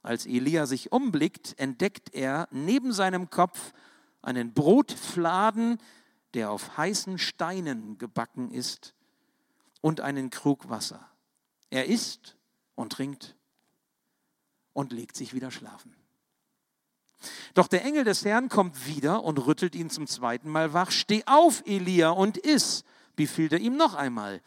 Als 0.02 0.24
Elia 0.26 0.66
sich 0.66 0.92
umblickt, 0.92 1.58
entdeckt 1.58 2.14
er 2.14 2.48
neben 2.50 2.92
seinem 2.92 3.28
Kopf 3.28 3.72
einen 4.22 4.54
Brotfladen, 4.54 5.78
der 6.34 6.50
auf 6.50 6.76
heißen 6.78 7.18
Steinen 7.18 7.98
gebacken 7.98 8.50
ist, 8.50 8.94
und 9.82 10.00
einen 10.00 10.30
Krug 10.30 10.70
Wasser. 10.70 11.06
Er 11.68 11.86
isst 11.86 12.36
und 12.74 12.92
trinkt 12.92 13.36
und 14.72 14.92
legt 14.92 15.16
sich 15.16 15.34
wieder 15.34 15.50
schlafen. 15.50 15.94
Doch 17.54 17.68
der 17.68 17.84
Engel 17.84 18.04
des 18.04 18.24
Herrn 18.24 18.48
kommt 18.48 18.86
wieder 18.86 19.22
und 19.22 19.38
rüttelt 19.46 19.74
ihn 19.74 19.90
zum 19.90 20.06
zweiten 20.06 20.48
Mal 20.48 20.72
wach. 20.72 20.90
Steh 20.90 21.22
auf, 21.26 21.62
Elia, 21.66 22.10
und 22.10 22.38
iss, 22.38 22.84
befiehlt 23.14 23.52
er 23.52 23.60
ihm 23.60 23.76
noch 23.76 23.94
einmal. 23.94 24.40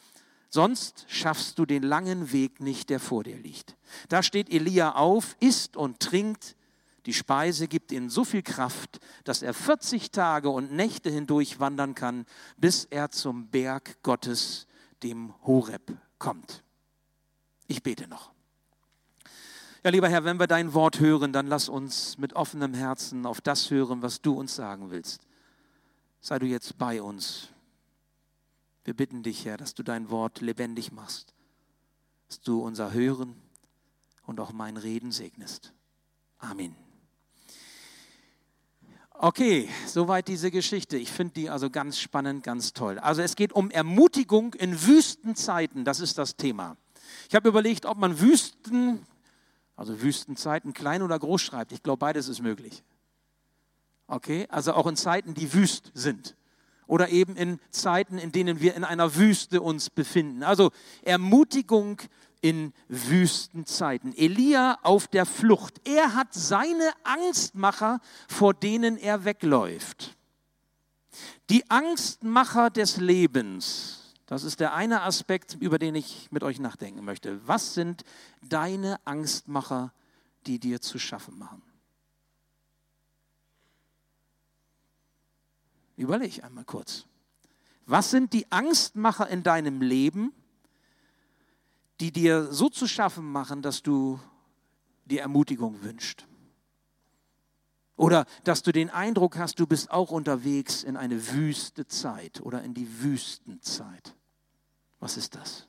Sonst 0.50 1.06
schaffst 1.08 1.60
du 1.60 1.66
den 1.66 1.84
langen 1.84 2.32
Weg 2.32 2.62
nicht, 2.62 2.90
der 2.90 3.00
vor 3.00 3.24
dir 3.24 3.38
liegt. 3.38 3.76
Da 4.10 4.24
steht 4.24 4.50
Elia 4.50 4.96
auf, 4.96 5.36
isst 5.40 5.78
und 5.78 6.00
trinkt. 6.00 6.56
Die 7.06 7.14
Speise 7.14 7.68
gibt 7.68 7.92
ihm 7.92 8.10
so 8.10 8.24
viel 8.24 8.42
Kraft, 8.42 9.00
dass 9.26 9.44
er 9.44 9.54
40 9.54 10.12
Tage 10.12 10.50
und 10.50 10.72
Nächte 10.72 11.10
hindurch 11.10 11.60
wandern 11.60 11.94
kann, 11.94 12.26
bis 12.58 12.86
er 12.86 13.12
zum 13.12 13.48
Berg 13.48 14.02
Gottes, 14.02 14.66
dem 15.06 15.34
Horeb, 15.46 15.96
kommt. 16.18 16.64
Ich 17.68 17.84
bete 17.84 18.08
noch. 18.08 18.32
Ja, 19.84 19.92
lieber 19.92 20.10
Herr, 20.10 20.24
wenn 20.24 20.40
wir 20.40 20.48
dein 20.48 20.74
Wort 20.74 21.00
hören, 21.00 21.32
dann 21.32 21.46
lass 21.46 21.70
uns 21.70 22.18
mit 22.18 22.34
offenem 22.34 22.74
Herzen 22.74 23.28
auf 23.28 23.40
das 23.40 23.70
hören, 23.70 24.02
was 24.02 24.20
du 24.22 24.34
uns 24.34 24.56
sagen 24.56 24.90
willst. 24.90 25.28
Sei 26.22 26.40
du 26.40 26.48
jetzt 26.48 26.80
bei 26.80 27.04
uns. 27.04 27.50
Wir 28.84 28.96
bitten 28.96 29.22
dich, 29.22 29.46
Herr, 29.46 29.58
dass 29.58 29.76
du 29.76 29.84
dein 29.84 30.10
Wort 30.10 30.42
lebendig 30.42 30.92
machst, 30.92 31.36
dass 32.28 32.42
du 32.42 32.64
unser 32.64 32.94
Hören 32.94 33.36
und 34.26 34.40
auch 34.40 34.54
mein 34.54 34.78
Reden 34.78 35.12
segnest. 35.12 35.72
Amen. 36.40 36.85
Okay, 39.18 39.70
soweit 39.88 40.28
diese 40.28 40.52
Geschichte. 40.52 40.98
Ich 40.98 41.12
finde 41.12 41.34
die 41.36 41.50
also 41.50 41.70
ganz 41.70 42.00
spannend, 42.00 42.44
ganz 42.44 42.74
toll. 42.74 43.00
Also 43.00 43.22
es 43.22 43.36
geht 43.36 43.54
um 43.54 43.72
Ermutigung 43.72 44.54
in 44.54 44.86
Wüstenzeiten, 44.86 45.86
das 45.86 46.00
ist 46.00 46.18
das 46.18 46.36
Thema. 46.36 46.78
Ich 47.30 47.36
habe 47.36 47.48
überlegt, 47.48 47.86
ob 47.86 47.98
man 47.98 48.20
Wüsten 48.20 49.06
also 49.76 50.02
Wüstenzeiten, 50.02 50.74
klein 50.74 51.02
oder 51.02 51.20
groß 51.20 51.42
schreibt. 51.42 51.72
Ich 51.72 51.84
glaube, 51.84 52.00
beides 52.00 52.28
ist 52.28 52.42
möglich. 52.42 52.84
Okay, 54.08 54.48
also 54.50 54.74
auch 54.74 54.88
in 54.88 54.96
Zeiten, 54.96 55.34
die 55.34 55.54
wüst 55.54 55.92
sind. 55.94 56.36
Oder 56.88 57.10
eben 57.10 57.36
in 57.36 57.60
Zeiten, 57.72 58.18
in 58.20 58.32
denen 58.32 58.62
wir 58.62 58.76
in 58.76 58.84
einer 58.84 59.16
Wüste 59.16 59.62
uns 59.62 59.90
befinden. 59.90 60.44
Also 60.44 60.72
Ermutigung 61.02 62.00
in 62.46 62.74
Wüstenzeiten. 62.88 64.16
Elia 64.16 64.78
auf 64.84 65.08
der 65.08 65.26
Flucht. 65.26 65.82
Er 65.88 66.14
hat 66.14 66.34
seine 66.34 66.92
Angstmacher, 67.04 68.00
vor 68.28 68.54
denen 68.54 68.98
er 68.98 69.26
wegläuft. 69.26 70.16
Die 71.50 71.70
Angstmacher 71.70 72.70
des 72.70 72.98
Lebens 72.98 74.06
das 74.26 74.44
ist 74.44 74.60
der 74.60 74.74
eine 74.74 75.04
Aspekt, 75.04 75.56
über 75.60 75.78
den 75.78 75.94
ich 75.94 76.32
mit 76.32 76.44
euch 76.44 76.60
nachdenken 76.60 77.06
möchte. 77.06 77.48
Was 77.48 77.76
sind 77.76 78.04
deine 78.42 79.00
Angstmacher, 79.06 79.94
die 80.48 80.60
dir 80.60 80.82
zu 80.82 80.98
schaffen 80.98 81.38
machen? 81.38 81.62
Überleg 85.96 86.44
einmal 86.44 86.66
kurz. 86.66 87.06
Was 87.86 88.10
sind 88.10 88.34
die 88.34 88.52
Angstmacher 88.52 89.30
in 89.30 89.44
deinem 89.44 89.82
Leben, 89.82 90.34
die 92.00 92.12
dir 92.12 92.52
so 92.52 92.70
zu 92.70 92.88
schaffen 92.88 93.32
machen, 93.32 93.62
dass 93.62 93.82
du 93.82 94.20
die 95.06 95.20
Ermutigung 95.20 95.82
wünschst? 95.84 96.28
Oder 97.98 98.26
dass 98.44 98.62
du 98.62 98.72
den 98.72 98.90
Eindruck 98.90 99.38
hast, 99.38 99.60
du 99.60 99.68
bist 99.68 99.90
auch 99.90 100.12
unterwegs 100.12 100.84
in 100.84 100.98
eine 100.98 101.32
wüste 101.32 101.88
Zeit 101.88 102.42
oder 102.42 102.62
in 102.62 102.74
die 102.74 103.02
Wüstenzeit. 103.02 104.16
Was 105.00 105.16
ist 105.16 105.36
das? 105.36 105.68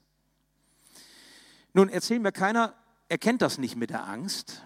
Nun, 1.73 1.89
erzähl 1.89 2.19
mir 2.19 2.33
keiner, 2.33 2.75
erkennt 3.09 3.43
das 3.43 3.59
nicht 3.59 3.77
mit 3.77 3.91
der 3.91 4.09
Angst. 4.09 4.63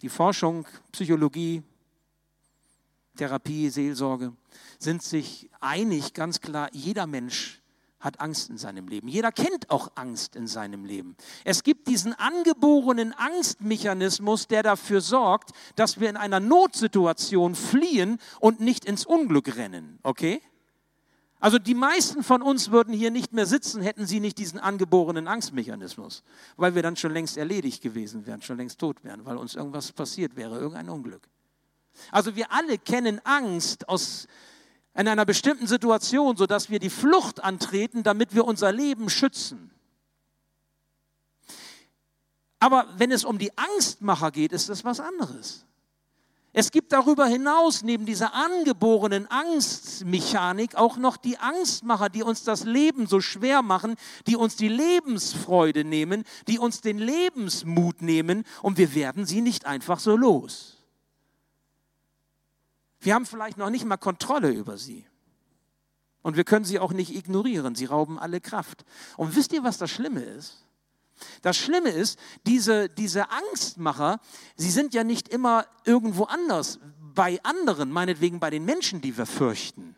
Die 0.00 0.08
Forschung, 0.08 0.66
Psychologie, 0.92 1.62
Therapie, 3.16 3.68
Seelsorge 3.68 4.32
sind 4.78 5.02
sich 5.02 5.50
einig, 5.60 6.14
ganz 6.14 6.40
klar, 6.40 6.68
jeder 6.72 7.06
Mensch 7.06 7.60
hat 8.04 8.20
Angst 8.20 8.50
in 8.50 8.58
seinem 8.58 8.86
Leben. 8.86 9.08
Jeder 9.08 9.32
kennt 9.32 9.70
auch 9.70 9.90
Angst 9.94 10.36
in 10.36 10.46
seinem 10.46 10.84
Leben. 10.84 11.16
Es 11.44 11.62
gibt 11.62 11.88
diesen 11.88 12.12
angeborenen 12.12 13.14
Angstmechanismus, 13.14 14.46
der 14.46 14.62
dafür 14.62 15.00
sorgt, 15.00 15.50
dass 15.74 15.98
wir 15.98 16.10
in 16.10 16.16
einer 16.16 16.38
Notsituation 16.38 17.54
fliehen 17.54 18.18
und 18.40 18.60
nicht 18.60 18.84
ins 18.84 19.06
Unglück 19.06 19.56
rennen. 19.56 19.98
Okay? 20.02 20.42
Also 21.40 21.58
die 21.58 21.74
meisten 21.74 22.22
von 22.22 22.40
uns 22.40 22.70
würden 22.70 22.94
hier 22.94 23.10
nicht 23.10 23.32
mehr 23.32 23.46
sitzen, 23.46 23.82
hätten 23.82 24.06
sie 24.06 24.20
nicht 24.20 24.38
diesen 24.38 24.58
angeborenen 24.58 25.28
Angstmechanismus, 25.28 26.22
weil 26.56 26.74
wir 26.74 26.82
dann 26.82 26.96
schon 26.96 27.12
längst 27.12 27.36
erledigt 27.36 27.82
gewesen 27.82 28.26
wären, 28.26 28.40
schon 28.40 28.56
längst 28.56 28.78
tot 28.78 29.04
wären, 29.04 29.24
weil 29.26 29.36
uns 29.36 29.54
irgendwas 29.54 29.92
passiert 29.92 30.36
wäre, 30.36 30.58
irgendein 30.58 30.88
Unglück. 30.88 31.28
Also 32.10 32.34
wir 32.36 32.50
alle 32.52 32.78
kennen 32.78 33.20
Angst 33.24 33.88
aus 33.88 34.26
in 34.94 35.08
einer 35.08 35.24
bestimmten 35.24 35.66
Situation, 35.66 36.36
sodass 36.36 36.70
wir 36.70 36.78
die 36.78 36.90
Flucht 36.90 37.42
antreten, 37.42 38.02
damit 38.02 38.34
wir 38.34 38.44
unser 38.44 38.72
Leben 38.72 39.10
schützen. 39.10 39.70
Aber 42.60 42.86
wenn 42.96 43.12
es 43.12 43.24
um 43.24 43.38
die 43.38 43.56
Angstmacher 43.58 44.30
geht, 44.30 44.52
ist 44.52 44.68
das 44.68 44.84
was 44.84 45.00
anderes. 45.00 45.66
Es 46.56 46.70
gibt 46.70 46.92
darüber 46.92 47.26
hinaus, 47.26 47.82
neben 47.82 48.06
dieser 48.06 48.32
angeborenen 48.32 49.28
Angstmechanik, 49.28 50.76
auch 50.76 50.96
noch 50.96 51.16
die 51.16 51.36
Angstmacher, 51.38 52.08
die 52.08 52.22
uns 52.22 52.44
das 52.44 52.62
Leben 52.62 53.08
so 53.08 53.20
schwer 53.20 53.60
machen, 53.60 53.96
die 54.28 54.36
uns 54.36 54.54
die 54.54 54.68
Lebensfreude 54.68 55.82
nehmen, 55.82 56.22
die 56.46 56.60
uns 56.60 56.80
den 56.80 56.98
Lebensmut 56.98 58.02
nehmen 58.02 58.44
und 58.62 58.78
wir 58.78 58.94
werden 58.94 59.26
sie 59.26 59.40
nicht 59.40 59.66
einfach 59.66 59.98
so 59.98 60.16
los. 60.16 60.73
Wir 63.04 63.14
haben 63.14 63.26
vielleicht 63.26 63.58
noch 63.58 63.70
nicht 63.70 63.84
mal 63.84 63.96
Kontrolle 63.96 64.50
über 64.50 64.78
sie. 64.78 65.06
Und 66.22 66.36
wir 66.36 66.44
können 66.44 66.64
sie 66.64 66.78
auch 66.78 66.92
nicht 66.92 67.14
ignorieren. 67.14 67.74
Sie 67.74 67.84
rauben 67.84 68.18
alle 68.18 68.40
Kraft. 68.40 68.84
Und 69.18 69.36
wisst 69.36 69.52
ihr, 69.52 69.62
was 69.62 69.76
das 69.76 69.90
Schlimme 69.90 70.22
ist? 70.22 70.64
Das 71.42 71.56
Schlimme 71.56 71.90
ist, 71.90 72.18
diese, 72.46 72.88
diese 72.88 73.30
Angstmacher, 73.30 74.20
sie 74.56 74.70
sind 74.70 74.94
ja 74.94 75.04
nicht 75.04 75.28
immer 75.28 75.66
irgendwo 75.84 76.24
anders, 76.24 76.80
bei 77.14 77.38
anderen, 77.44 77.92
meinetwegen 77.92 78.40
bei 78.40 78.50
den 78.50 78.64
Menschen, 78.64 79.00
die 79.00 79.16
wir 79.16 79.26
fürchten. 79.26 79.94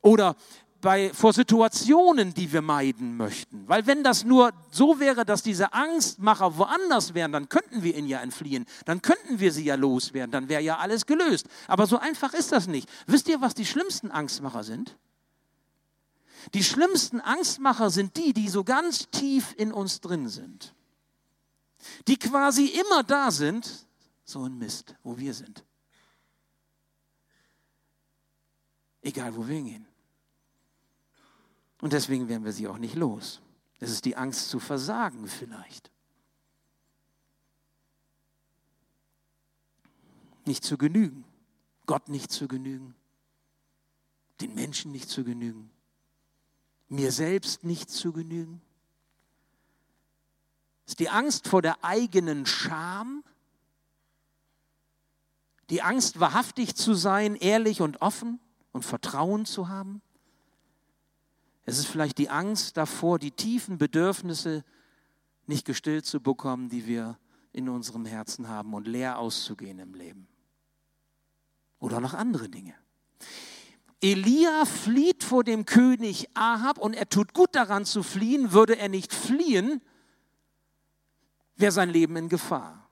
Oder 0.00 0.36
bei, 0.80 1.12
vor 1.12 1.32
Situationen, 1.32 2.34
die 2.34 2.52
wir 2.52 2.62
meiden 2.62 3.16
möchten. 3.16 3.66
Weil 3.66 3.86
wenn 3.86 4.04
das 4.04 4.24
nur 4.24 4.52
so 4.70 5.00
wäre, 5.00 5.24
dass 5.24 5.42
diese 5.42 5.72
Angstmacher 5.72 6.56
woanders 6.56 7.14
wären, 7.14 7.32
dann 7.32 7.48
könnten 7.48 7.82
wir 7.82 7.96
ihnen 7.96 8.08
ja 8.08 8.20
entfliehen, 8.20 8.64
dann 8.84 9.02
könnten 9.02 9.40
wir 9.40 9.52
sie 9.52 9.64
ja 9.64 9.74
loswerden, 9.74 10.30
dann 10.30 10.48
wäre 10.48 10.62
ja 10.62 10.78
alles 10.78 11.06
gelöst. 11.06 11.48
Aber 11.66 11.86
so 11.86 11.98
einfach 11.98 12.32
ist 12.32 12.52
das 12.52 12.66
nicht. 12.66 12.88
Wisst 13.06 13.28
ihr, 13.28 13.40
was 13.40 13.54
die 13.54 13.66
schlimmsten 13.66 14.10
Angstmacher 14.10 14.62
sind? 14.62 14.96
Die 16.54 16.62
schlimmsten 16.62 17.20
Angstmacher 17.20 17.90
sind 17.90 18.16
die, 18.16 18.32
die 18.32 18.48
so 18.48 18.62
ganz 18.64 19.10
tief 19.10 19.54
in 19.56 19.72
uns 19.72 20.00
drin 20.00 20.28
sind. 20.28 20.74
Die 22.06 22.16
quasi 22.16 22.66
immer 22.66 23.02
da 23.02 23.30
sind, 23.30 23.86
so 24.24 24.44
ein 24.44 24.58
Mist, 24.58 24.94
wo 25.02 25.18
wir 25.18 25.34
sind. 25.34 25.64
Egal, 29.02 29.34
wo 29.34 29.46
wir 29.46 29.56
hingehen. 29.56 29.86
Und 31.80 31.92
deswegen 31.92 32.28
werden 32.28 32.44
wir 32.44 32.52
sie 32.52 32.68
auch 32.68 32.78
nicht 32.78 32.94
los. 32.94 33.40
Es 33.80 33.90
ist 33.90 34.04
die 34.04 34.16
Angst 34.16 34.48
zu 34.48 34.58
versagen 34.58 35.28
vielleicht. 35.28 35.90
Nicht 40.44 40.64
zu 40.64 40.76
genügen. 40.76 41.24
Gott 41.86 42.08
nicht 42.08 42.32
zu 42.32 42.48
genügen. 42.48 42.94
Den 44.40 44.54
Menschen 44.54 44.92
nicht 44.92 45.08
zu 45.08 45.24
genügen. 45.24 45.70
Mir 46.88 47.12
selbst 47.12 47.64
nicht 47.64 47.90
zu 47.90 48.12
genügen. 48.12 48.62
ist 50.86 50.98
die 51.00 51.10
Angst 51.10 51.46
vor 51.48 51.60
der 51.60 51.84
eigenen 51.84 52.46
Scham, 52.46 53.22
die 55.70 55.82
Angst, 55.82 56.18
wahrhaftig 56.18 56.74
zu 56.74 56.94
sein, 56.94 57.34
ehrlich 57.36 57.82
und 57.82 58.00
offen 58.00 58.40
und 58.72 58.86
Vertrauen 58.86 59.44
zu 59.44 59.68
haben. 59.68 60.00
Es 61.68 61.78
ist 61.78 61.88
vielleicht 61.88 62.16
die 62.16 62.30
Angst 62.30 62.78
davor, 62.78 63.18
die 63.18 63.30
tiefen 63.30 63.76
Bedürfnisse 63.76 64.64
nicht 65.46 65.66
gestillt 65.66 66.06
zu 66.06 66.18
bekommen, 66.18 66.70
die 66.70 66.86
wir 66.86 67.18
in 67.52 67.68
unserem 67.68 68.06
Herzen 68.06 68.48
haben 68.48 68.72
und 68.72 68.88
leer 68.88 69.18
auszugehen 69.18 69.78
im 69.78 69.92
Leben. 69.92 70.28
Oder 71.78 72.00
noch 72.00 72.14
andere 72.14 72.48
Dinge. 72.48 72.72
Elia 74.00 74.64
flieht 74.64 75.22
vor 75.22 75.44
dem 75.44 75.66
König 75.66 76.30
Ahab 76.32 76.78
und 76.78 76.94
er 76.94 77.10
tut 77.10 77.34
gut 77.34 77.54
daran 77.54 77.84
zu 77.84 78.02
fliehen. 78.02 78.52
Würde 78.52 78.78
er 78.78 78.88
nicht 78.88 79.12
fliehen, 79.12 79.82
wäre 81.56 81.72
sein 81.72 81.90
Leben 81.90 82.16
in 82.16 82.30
Gefahr. 82.30 82.88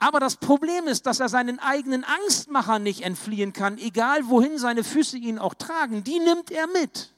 Aber 0.00 0.18
das 0.18 0.38
Problem 0.38 0.88
ist, 0.88 1.06
dass 1.06 1.20
er 1.20 1.28
seinen 1.28 1.60
eigenen 1.60 2.02
Angstmacher 2.02 2.80
nicht 2.80 3.02
entfliehen 3.02 3.52
kann, 3.52 3.78
egal 3.78 4.28
wohin 4.28 4.58
seine 4.58 4.82
Füße 4.82 5.16
ihn 5.16 5.38
auch 5.38 5.54
tragen. 5.54 6.02
Die 6.02 6.18
nimmt 6.18 6.50
er 6.50 6.66
mit. 6.66 7.14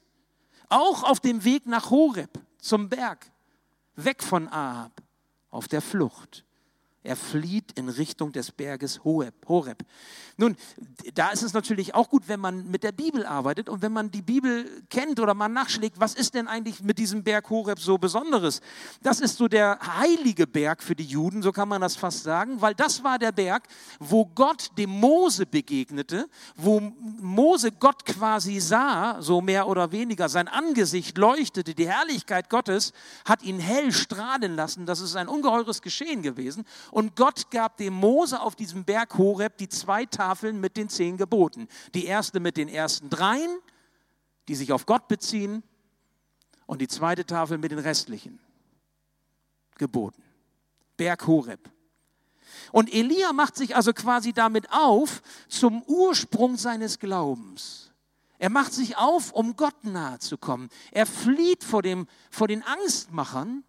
Auch 0.71 1.03
auf 1.03 1.19
dem 1.19 1.43
Weg 1.43 1.65
nach 1.65 1.89
Horeb, 1.89 2.39
zum 2.57 2.87
Berg, 2.87 3.29
weg 3.97 4.23
von 4.23 4.47
Ahab, 4.47 5.01
auf 5.49 5.67
der 5.67 5.81
Flucht. 5.81 6.45
Er 7.03 7.15
flieht 7.15 7.71
in 7.79 7.89
Richtung 7.89 8.31
des 8.31 8.51
Berges 8.51 9.03
Horeb. 9.03 9.85
Nun, 10.37 10.55
da 11.15 11.29
ist 11.29 11.41
es 11.41 11.53
natürlich 11.53 11.95
auch 11.95 12.09
gut, 12.09 12.27
wenn 12.27 12.39
man 12.39 12.69
mit 12.69 12.83
der 12.83 12.91
Bibel 12.91 13.25
arbeitet 13.25 13.69
und 13.69 13.81
wenn 13.81 13.91
man 13.91 14.11
die 14.11 14.21
Bibel 14.21 14.83
kennt 14.89 15.19
oder 15.19 15.33
mal 15.33 15.49
nachschlägt, 15.49 15.99
was 15.99 16.13
ist 16.13 16.35
denn 16.35 16.47
eigentlich 16.47 16.81
mit 16.81 16.99
diesem 16.99 17.23
Berg 17.23 17.49
Horeb 17.49 17.79
so 17.79 17.97
Besonderes? 17.97 18.61
Das 19.01 19.19
ist 19.19 19.37
so 19.37 19.47
der 19.47 19.79
heilige 19.81 20.45
Berg 20.45 20.83
für 20.83 20.95
die 20.95 21.03
Juden, 21.03 21.41
so 21.41 21.51
kann 21.51 21.67
man 21.67 21.81
das 21.81 21.95
fast 21.95 22.21
sagen, 22.21 22.61
weil 22.61 22.75
das 22.75 23.03
war 23.03 23.17
der 23.17 23.31
Berg, 23.31 23.67
wo 23.99 24.25
Gott 24.25 24.69
dem 24.77 24.91
Mose 24.91 25.47
begegnete, 25.47 26.29
wo 26.55 26.79
Mose 26.79 27.71
Gott 27.71 28.05
quasi 28.05 28.59
sah, 28.59 29.21
so 29.21 29.41
mehr 29.41 29.67
oder 29.67 29.91
weniger. 29.91 30.29
Sein 30.29 30.47
Angesicht 30.47 31.17
leuchtete, 31.17 31.73
die 31.73 31.87
Herrlichkeit 31.87 32.49
Gottes 32.51 32.93
hat 33.25 33.41
ihn 33.41 33.59
hell 33.59 33.91
strahlen 33.91 34.55
lassen. 34.55 34.85
Das 34.85 35.01
ist 35.01 35.15
ein 35.15 35.27
ungeheures 35.27 35.81
Geschehen 35.81 36.21
gewesen. 36.21 36.63
Und 36.91 37.15
Gott 37.15 37.49
gab 37.51 37.77
dem 37.77 37.93
Mose 37.93 38.41
auf 38.41 38.55
diesem 38.55 38.83
Berg 38.83 39.17
Horeb 39.17 39.57
die 39.57 39.69
zwei 39.69 40.05
Tafeln 40.05 40.59
mit 40.59 40.77
den 40.77 40.89
zehn 40.89 41.17
Geboten. 41.17 41.67
Die 41.93 42.05
erste 42.05 42.39
mit 42.39 42.57
den 42.57 42.67
ersten 42.67 43.09
dreien, 43.09 43.59
die 44.47 44.55
sich 44.55 44.73
auf 44.73 44.85
Gott 44.85 45.07
beziehen, 45.07 45.63
und 46.71 46.79
die 46.79 46.87
zweite 46.87 47.25
Tafel 47.25 47.57
mit 47.57 47.71
den 47.71 47.79
restlichen 47.79 48.39
Geboten. 49.75 50.23
Berg 50.95 51.27
Horeb. 51.27 51.69
Und 52.71 52.93
Elia 52.93 53.33
macht 53.33 53.57
sich 53.57 53.75
also 53.75 53.91
quasi 53.91 54.31
damit 54.31 54.71
auf 54.71 55.21
zum 55.49 55.83
Ursprung 55.83 56.55
seines 56.55 56.99
Glaubens. 56.99 57.91
Er 58.37 58.49
macht 58.49 58.73
sich 58.73 58.97
auf, 58.97 59.33
um 59.33 59.57
Gott 59.57 59.83
nahe 59.83 60.19
zu 60.19 60.37
kommen. 60.37 60.69
Er 60.91 61.05
flieht 61.05 61.63
vor, 61.63 61.81
dem, 61.81 62.07
vor 62.29 62.47
den 62.47 62.63
Angstmachern 62.63 63.65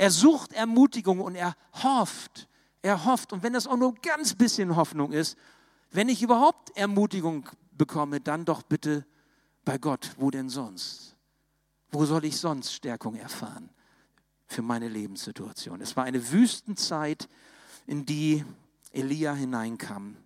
er 0.00 0.10
sucht 0.10 0.54
Ermutigung 0.54 1.20
und 1.20 1.34
er 1.34 1.54
hofft. 1.82 2.48
Er 2.80 3.04
hofft. 3.04 3.34
Und 3.34 3.42
wenn 3.42 3.52
das 3.52 3.66
auch 3.66 3.76
nur 3.76 3.94
ganz 3.96 4.32
bisschen 4.34 4.74
Hoffnung 4.74 5.12
ist, 5.12 5.36
wenn 5.90 6.08
ich 6.08 6.22
überhaupt 6.22 6.74
Ermutigung 6.74 7.46
bekomme, 7.72 8.18
dann 8.18 8.46
doch 8.46 8.62
bitte 8.62 9.04
bei 9.62 9.76
Gott. 9.76 10.12
Wo 10.16 10.30
denn 10.30 10.48
sonst? 10.48 11.16
Wo 11.90 12.06
soll 12.06 12.24
ich 12.24 12.38
sonst 12.38 12.72
Stärkung 12.72 13.14
erfahren 13.14 13.68
für 14.46 14.62
meine 14.62 14.88
Lebenssituation? 14.88 15.82
Es 15.82 15.94
war 15.98 16.04
eine 16.04 16.32
Wüstenzeit, 16.32 17.28
in 17.86 18.06
die 18.06 18.42
Elia 18.92 19.34
hineinkam. 19.34 20.16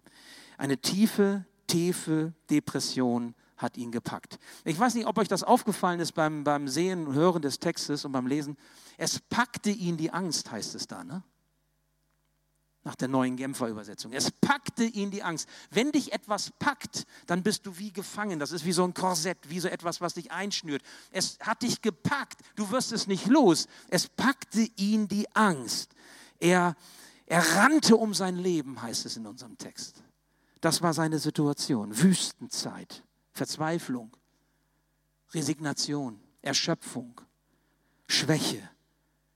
Eine 0.57 0.79
tiefe, 0.79 1.47
tiefe 1.67 2.33
Depression 2.49 3.35
hat 3.57 3.77
ihn 3.77 3.93
gepackt. 3.93 4.39
Ich 4.65 4.79
weiß 4.79 4.95
nicht, 4.95 5.07
ob 5.07 5.19
euch 5.19 5.29
das 5.29 5.43
aufgefallen 5.43 6.01
ist 6.01 6.13
beim, 6.13 6.45
beim 6.45 6.69
Sehen 6.69 7.07
und 7.07 7.15
Hören 7.15 7.43
des 7.43 7.61
Textes 7.61 8.05
und 8.05 8.13
beim 8.13 8.27
Lesen. 8.27 8.57
Es 8.97 9.21
packte 9.21 9.71
ihn 9.71 9.97
die 9.97 10.11
Angst, 10.11 10.51
heißt 10.51 10.75
es 10.75 10.87
da, 10.87 11.05
ne? 11.05 11.23
Nach 12.87 12.95
der 12.97 13.09
neuen 13.09 13.37
Genfer 13.37 13.69
Übersetzung. 13.69 14.13
Es 14.13 14.31
packte 14.31 14.85
ihn 14.85 15.11
die 15.11 15.23
Angst. 15.23 15.49
Wenn 15.71 15.91
dich 15.91 16.13
etwas 16.13 16.51
packt, 16.59 17.05
dann 17.27 17.43
bist 17.43 17.65
du 17.65 17.79
wie 17.79 17.91
gefangen. 17.91 18.39
Das 18.39 18.53
ist 18.53 18.67
wie 18.67 18.73
so 18.73 18.85
ein 18.85 18.93
Korsett, 18.93 19.39
wie 19.49 19.59
so 19.59 19.69
etwas, 19.69 20.03
was 20.03 20.15
dich 20.15 20.33
einschnürt. 20.33 20.83
Es 21.11 21.39
hat 21.41 21.63
dich 21.63 21.81
gepackt. 21.81 22.43
Du 22.57 22.71
wirst 22.71 22.93
es 22.93 23.07
nicht 23.07 23.27
los. 23.27 23.69
Es 23.89 24.07
packte 24.07 24.69
ihn 24.77 25.09
die 25.09 25.35
Angst. 25.35 25.95
Er, 26.39 26.77
er 27.25 27.57
rannte 27.57 27.97
um 27.97 28.13
sein 28.13 28.37
Leben, 28.37 28.83
heißt 28.83 29.07
es 29.07 29.17
in 29.17 29.27
unserem 29.27 29.57
Text. 29.57 30.03
Das 30.61 30.83
war 30.83 30.93
seine 30.93 31.19
Situation. 31.19 32.03
Wüstenzeit. 32.03 33.04
Verzweiflung, 33.35 34.17
Resignation, 35.33 36.21
Erschöpfung, 36.41 37.21
Schwäche. 38.07 38.71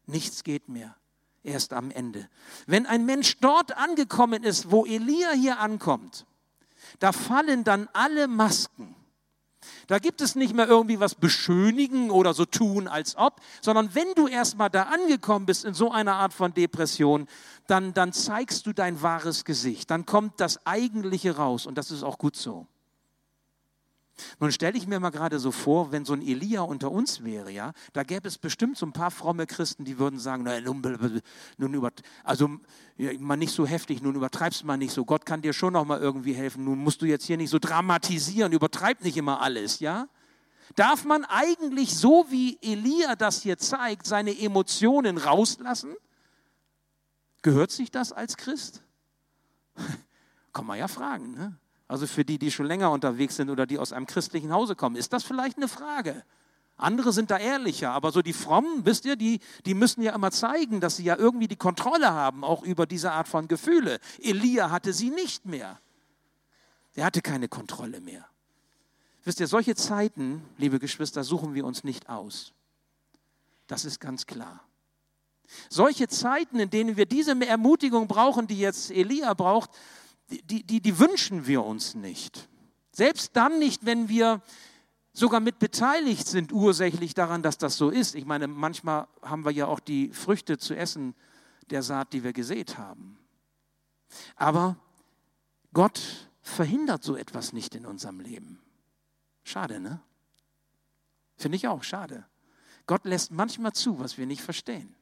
Nichts 0.07 0.45
geht 0.45 0.69
mehr. 0.69 0.97
Erst 1.43 1.73
am 1.73 1.91
Ende. 1.91 2.29
Wenn 2.67 2.87
ein 2.87 3.07
Mensch 3.07 3.39
dort 3.39 3.77
angekommen 3.77 4.43
ist, 4.43 4.71
wo 4.71 4.85
Elia 4.85 5.33
hier 5.33 5.59
ankommt, 5.59 6.27
da 6.99 7.13
fallen 7.13 7.65
dann 7.65 7.89
alle 7.93 8.29
Masken. 8.29 8.95
Da 9.87 9.99
gibt 9.99 10.21
es 10.21 10.35
nicht 10.35 10.55
mehr 10.55 10.69
irgendwie 10.69 11.01
was 11.01 11.15
beschönigen 11.15 12.11
oder 12.11 12.35
so 12.35 12.45
tun, 12.45 12.87
als 12.87 13.17
ob, 13.17 13.41
sondern 13.61 13.95
wenn 13.95 14.15
du 14.15 14.29
erstmal 14.29 14.71
da 14.71 14.85
angekommen 14.85 15.47
bist 15.47 15.65
in 15.65 15.75
so 15.75 15.91
einer 15.91 16.15
Art 16.15 16.33
von 16.33 16.55
Depression, 16.55 17.27
dann, 17.67 17.95
dann 17.95 18.13
zeigst 18.13 18.67
du 18.67 18.73
dein 18.73 19.03
wahres 19.03 19.45
Gesicht. 19.45 19.91
Dann 19.91 20.07
kommt 20.07 20.41
das 20.41 20.65
Eigentliche 20.67 21.37
raus 21.37 21.67
und 21.67 21.77
das 21.77 21.91
ist 21.91 22.03
auch 22.03 22.19
gut 22.19 22.37
so. 22.37 22.67
Nun 24.41 24.53
stelle 24.53 24.77
ich 24.77 24.87
mir 24.87 25.01
mal 25.01 25.11
gerade 25.11 25.39
so 25.39 25.51
vor, 25.51 25.93
wenn 25.93 26.05
so 26.05 26.13
ein 26.13 26.23
Elia 26.23 26.63
unter 26.63 26.91
uns 26.91 27.25
wäre, 27.25 27.51
ja, 27.51 27.73
da 27.93 28.03
gäbe 28.03 28.29
es 28.29 28.39
bestimmt 28.39 28.77
so 28.77 28.87
ein 28.87 28.93
paar 28.93 29.11
fromme 29.11 29.47
Christen, 29.47 29.85
die 29.85 29.99
würden 29.99 30.19
sagen, 30.19 30.47
nun, 31.57 31.75
über, 31.75 31.91
also 32.25 32.51
ja, 32.97 33.11
mal 33.19 33.37
nicht 33.37 33.53
so 33.53 33.67
heftig, 33.67 34.03
nun 34.03 34.15
übertreibst 34.15 34.65
mal 34.65 34.77
nicht 34.77 34.93
so. 34.93 35.05
Gott 35.05 35.27
kann 35.27 35.43
dir 35.43 35.53
schon 35.53 35.73
noch 35.73 35.85
mal 35.85 36.01
irgendwie 36.01 36.35
helfen. 36.35 36.65
Nun 36.65 36.79
musst 36.79 37.03
du 37.03 37.07
jetzt 37.07 37.27
hier 37.27 37.37
nicht 37.37 37.51
so 37.51 37.59
dramatisieren, 37.59 38.53
übertreib 38.53 39.03
nicht 39.03 39.17
immer 39.17 39.41
alles, 39.41 39.81
ja? 39.81 40.09
Darf 40.75 41.05
man 41.05 41.25
eigentlich 41.25 41.97
so 41.97 42.27
wie 42.29 42.59
Elia 42.61 43.17
das 43.17 43.43
hier 43.43 43.59
zeigt, 43.59 44.07
seine 44.07 44.39
Emotionen 44.39 45.17
rauslassen? 45.17 45.95
Gehört 47.43 47.71
sich 47.71 47.91
das 47.91 48.13
als 48.13 48.37
Christ? 48.37 48.83
Kann 50.53 50.67
man 50.67 50.79
ja 50.79 50.89
fragen, 50.89 51.33
ne? 51.33 51.57
Also 51.89 52.07
für 52.07 52.25
die, 52.25 52.39
die 52.39 52.51
schon 52.51 52.67
länger 52.67 52.91
unterwegs 52.91 53.37
sind 53.37 53.49
oder 53.49 53.67
die 53.67 53.79
aus 53.79 53.93
einem 53.93 54.07
christlichen 54.07 54.53
Hause 54.53 54.77
kommen, 54.77 54.95
ist 54.95 55.13
das 55.13 55.25
vielleicht 55.25 55.57
eine 55.57 55.69
Frage. 55.69 56.23
Andere 56.77 57.13
sind 57.13 57.31
da 57.31 57.39
ehrlicher, 57.39 57.91
aber 57.91 58.13
so 58.13 58.23
die 58.23 58.35
Frommen, 58.35 58.85
wisst 58.85 59.05
ihr, 59.05 59.17
die, 59.17 59.41
die 59.67 59.75
müssen 59.75 60.03
ja 60.03 60.15
immer 60.15 60.31
zeigen, 60.31 60.81
dass 60.81 60.97
sie 60.97 61.05
ja 61.05 61.17
irgendwie 61.17 61.49
die 61.49 61.57
Kontrolle 61.57 62.13
haben, 62.13 62.45
auch 62.45 62.63
über 62.63 62.87
diese 62.87 63.11
Art 63.11 63.27
von 63.27 63.49
Gefühle. 63.49 63.99
Elia 64.23 64.71
hatte 64.71 64.93
sie 64.93 65.11
nicht 65.11 65.45
mehr. 65.45 65.81
Er 66.95 67.07
hatte 67.07 67.23
keine 67.23 67.49
Kontrolle 67.49 68.01
mehr. 68.01 68.27
Wisst 69.25 69.41
ihr, 69.41 69.49
solche 69.49 69.75
Zeiten, 69.75 70.45
liebe 70.57 70.79
Geschwister, 70.79 71.25
suchen 71.25 71.55
wir 71.55 71.65
uns 71.65 71.85
nicht 71.85 72.09
aus. 72.09 72.53
Das 73.67 73.85
ist 73.85 73.99
ganz 73.99 74.27
klar. 74.27 74.61
Solche 75.69 76.07
Zeiten, 76.09 76.61
in 76.61 76.71
denen 76.71 76.97
wir 76.97 77.07
diese 77.07 77.33
Ermutigung 77.47 78.07
brauchen, 78.07 78.47
die 78.47 78.59
jetzt 78.59 78.91
Elia 78.91 79.35
braucht, 79.35 79.71
die, 80.31 80.63
die, 80.63 80.81
die 80.81 80.99
wünschen 80.99 81.47
wir 81.47 81.65
uns 81.65 81.95
nicht. 81.95 82.49
Selbst 82.93 83.31
dann 83.35 83.59
nicht, 83.59 83.87
wenn 83.87 84.09
wir 84.09 84.43
sogar 85.13 85.41
mit 85.41 85.59
beteiligt 85.59 86.27
sind 86.27 86.53
ursächlich 86.53 87.15
daran, 87.15 87.43
dass 87.43 87.59
das 87.59 87.77
so 87.77 87.91
ist. 87.91 88.15
Ich 88.15 88.25
meine, 88.25 88.47
manchmal 88.47 89.09
haben 89.23 89.45
wir 89.45 89.53
ja 89.53 89.67
auch 89.67 89.81
die 89.81 90.11
Früchte 90.11 90.59
zu 90.59 90.75
essen 90.75 91.15
der 91.71 91.83
Saat, 91.83 92.13
die 92.13 92.25
wir 92.25 92.33
gesät 92.33 92.79
haben. 92.79 93.19
Aber 94.37 94.77
Gott 95.73 96.29
verhindert 96.43 97.03
so 97.03 97.17
etwas 97.17 97.53
nicht 97.53 97.75
in 97.75 97.87
unserem 97.87 98.21
Leben. 98.21 98.61
Schade, 99.45 99.81
ne? 99.81 100.01
Finde 101.37 101.57
ich 101.57 101.69
auch 101.69 101.83
schade. 101.83 102.27
Gott 102.87 103.05
lässt 103.05 103.31
manchmal 103.31 103.73
zu, 103.73 103.99
was 103.99 104.19
wir 104.19 104.27
nicht 104.27 104.43
verstehen, 104.43 104.95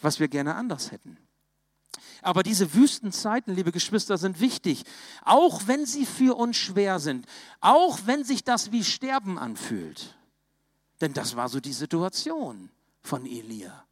was 0.00 0.20
wir 0.20 0.28
gerne 0.28 0.54
anders 0.54 0.90
hätten. 0.90 1.18
Aber 2.22 2.42
diese 2.42 2.74
Wüstenzeiten, 2.74 3.54
liebe 3.54 3.72
Geschwister, 3.72 4.18
sind 4.18 4.40
wichtig, 4.40 4.84
auch 5.24 5.62
wenn 5.66 5.86
sie 5.86 6.06
für 6.06 6.36
uns 6.36 6.56
schwer 6.56 6.98
sind, 6.98 7.26
auch 7.60 8.00
wenn 8.04 8.24
sich 8.24 8.44
das 8.44 8.72
wie 8.72 8.84
Sterben 8.84 9.38
anfühlt. 9.38 10.16
Denn 11.00 11.14
das 11.14 11.36
war 11.36 11.48
so 11.48 11.60
die 11.60 11.72
Situation 11.72 12.70
von 13.02 13.24
Elia. 13.24 13.86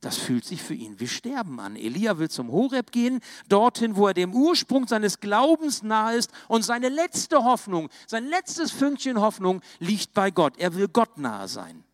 Das 0.00 0.18
fühlt 0.18 0.44
sich 0.44 0.62
für 0.62 0.74
ihn 0.74 1.00
wie 1.00 1.08
Sterben 1.08 1.58
an. 1.58 1.76
Elia 1.76 2.18
will 2.18 2.28
zum 2.28 2.52
Horeb 2.52 2.92
gehen, 2.92 3.20
dorthin, 3.48 3.96
wo 3.96 4.06
er 4.06 4.14
dem 4.14 4.34
Ursprung 4.34 4.86
seines 4.86 5.18
Glaubens 5.18 5.82
nahe 5.82 6.16
ist 6.16 6.30
und 6.46 6.62
seine 6.62 6.90
letzte 6.90 7.42
Hoffnung, 7.42 7.88
sein 8.06 8.26
letztes 8.26 8.70
Fünkchen 8.70 9.18
Hoffnung 9.18 9.62
liegt 9.78 10.12
bei 10.12 10.30
Gott. 10.30 10.58
Er 10.58 10.74
will 10.74 10.88
Gott 10.88 11.16
nahe 11.16 11.48
sein. 11.48 11.84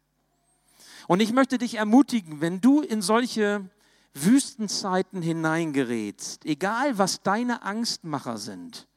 Und 1.06 1.20
ich 1.20 1.32
möchte 1.32 1.56
dich 1.56 1.76
ermutigen, 1.76 2.40
wenn 2.40 2.60
du 2.60 2.80
in 2.80 3.00
solche 3.00 3.70
Wüstenzeiten 4.14 5.22
hineingerätst, 5.22 6.44
egal 6.44 6.98
was 6.98 7.22
deine 7.22 7.62
Angstmacher 7.62 8.38
sind, 8.38 8.88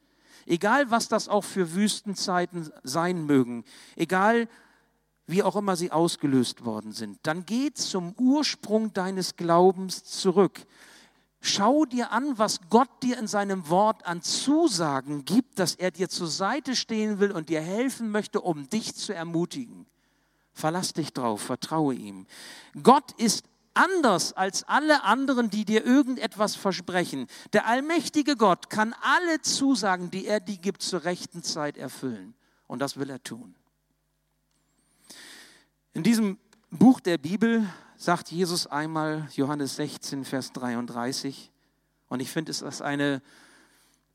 egal 0.45 0.89
was 0.91 1.07
das 1.07 1.29
auch 1.29 1.43
für 1.43 1.73
Wüstenzeiten 1.73 2.71
sein 2.83 3.25
mögen, 3.25 3.63
egal 3.95 4.47
wie 5.27 5.43
auch 5.43 5.55
immer 5.55 5.75
sie 5.75 5.91
ausgelöst 5.91 6.65
worden 6.65 6.91
sind, 6.91 7.19
dann 7.23 7.45
geh 7.45 7.71
zum 7.71 8.13
Ursprung 8.17 8.93
deines 8.93 9.35
Glaubens 9.35 10.03
zurück. 10.03 10.65
Schau 11.39 11.85
dir 11.85 12.11
an, 12.11 12.37
was 12.37 12.59
Gott 12.69 12.89
dir 13.03 13.17
in 13.19 13.27
seinem 13.27 13.69
Wort 13.69 14.05
an 14.05 14.21
Zusagen 14.21 15.25
gibt, 15.25 15.59
dass 15.59 15.75
er 15.75 15.91
dir 15.91 16.09
zur 16.09 16.27
Seite 16.27 16.75
stehen 16.75 17.19
will 17.19 17.31
und 17.31 17.49
dir 17.49 17.61
helfen 17.61 18.09
möchte, 18.11 18.41
um 18.41 18.69
dich 18.69 18.95
zu 18.95 19.13
ermutigen. 19.13 19.85
Verlass 20.53 20.93
dich 20.93 21.11
drauf, 21.13 21.41
vertraue 21.41 21.95
ihm. 21.95 22.27
Gott 22.81 23.11
ist 23.13 23.45
anders 23.73 24.33
als 24.33 24.63
alle 24.63 25.03
anderen, 25.03 25.49
die 25.49 25.65
dir 25.65 25.85
irgendetwas 25.85 26.55
versprechen. 26.55 27.27
Der 27.53 27.67
allmächtige 27.67 28.35
Gott 28.35 28.69
kann 28.69 28.95
alle 29.01 29.41
Zusagen, 29.41 30.11
die 30.11 30.27
er 30.27 30.39
dir 30.39 30.57
gibt, 30.57 30.81
zur 30.81 31.03
rechten 31.03 31.43
Zeit 31.43 31.77
erfüllen. 31.77 32.33
Und 32.67 32.79
das 32.79 32.97
will 32.97 33.09
er 33.09 33.21
tun. 33.21 33.55
In 35.93 36.03
diesem 36.03 36.37
Buch 36.71 36.99
der 36.99 37.17
Bibel 37.17 37.67
sagt 37.97 38.31
Jesus 38.31 38.67
einmal, 38.67 39.27
Johannes 39.33 39.75
16, 39.75 40.25
Vers 40.25 40.51
33, 40.53 41.51
und 42.09 42.19
ich 42.19 42.31
finde, 42.31 42.51
es 42.51 42.61
ist 42.61 42.81
eine, 42.81 43.21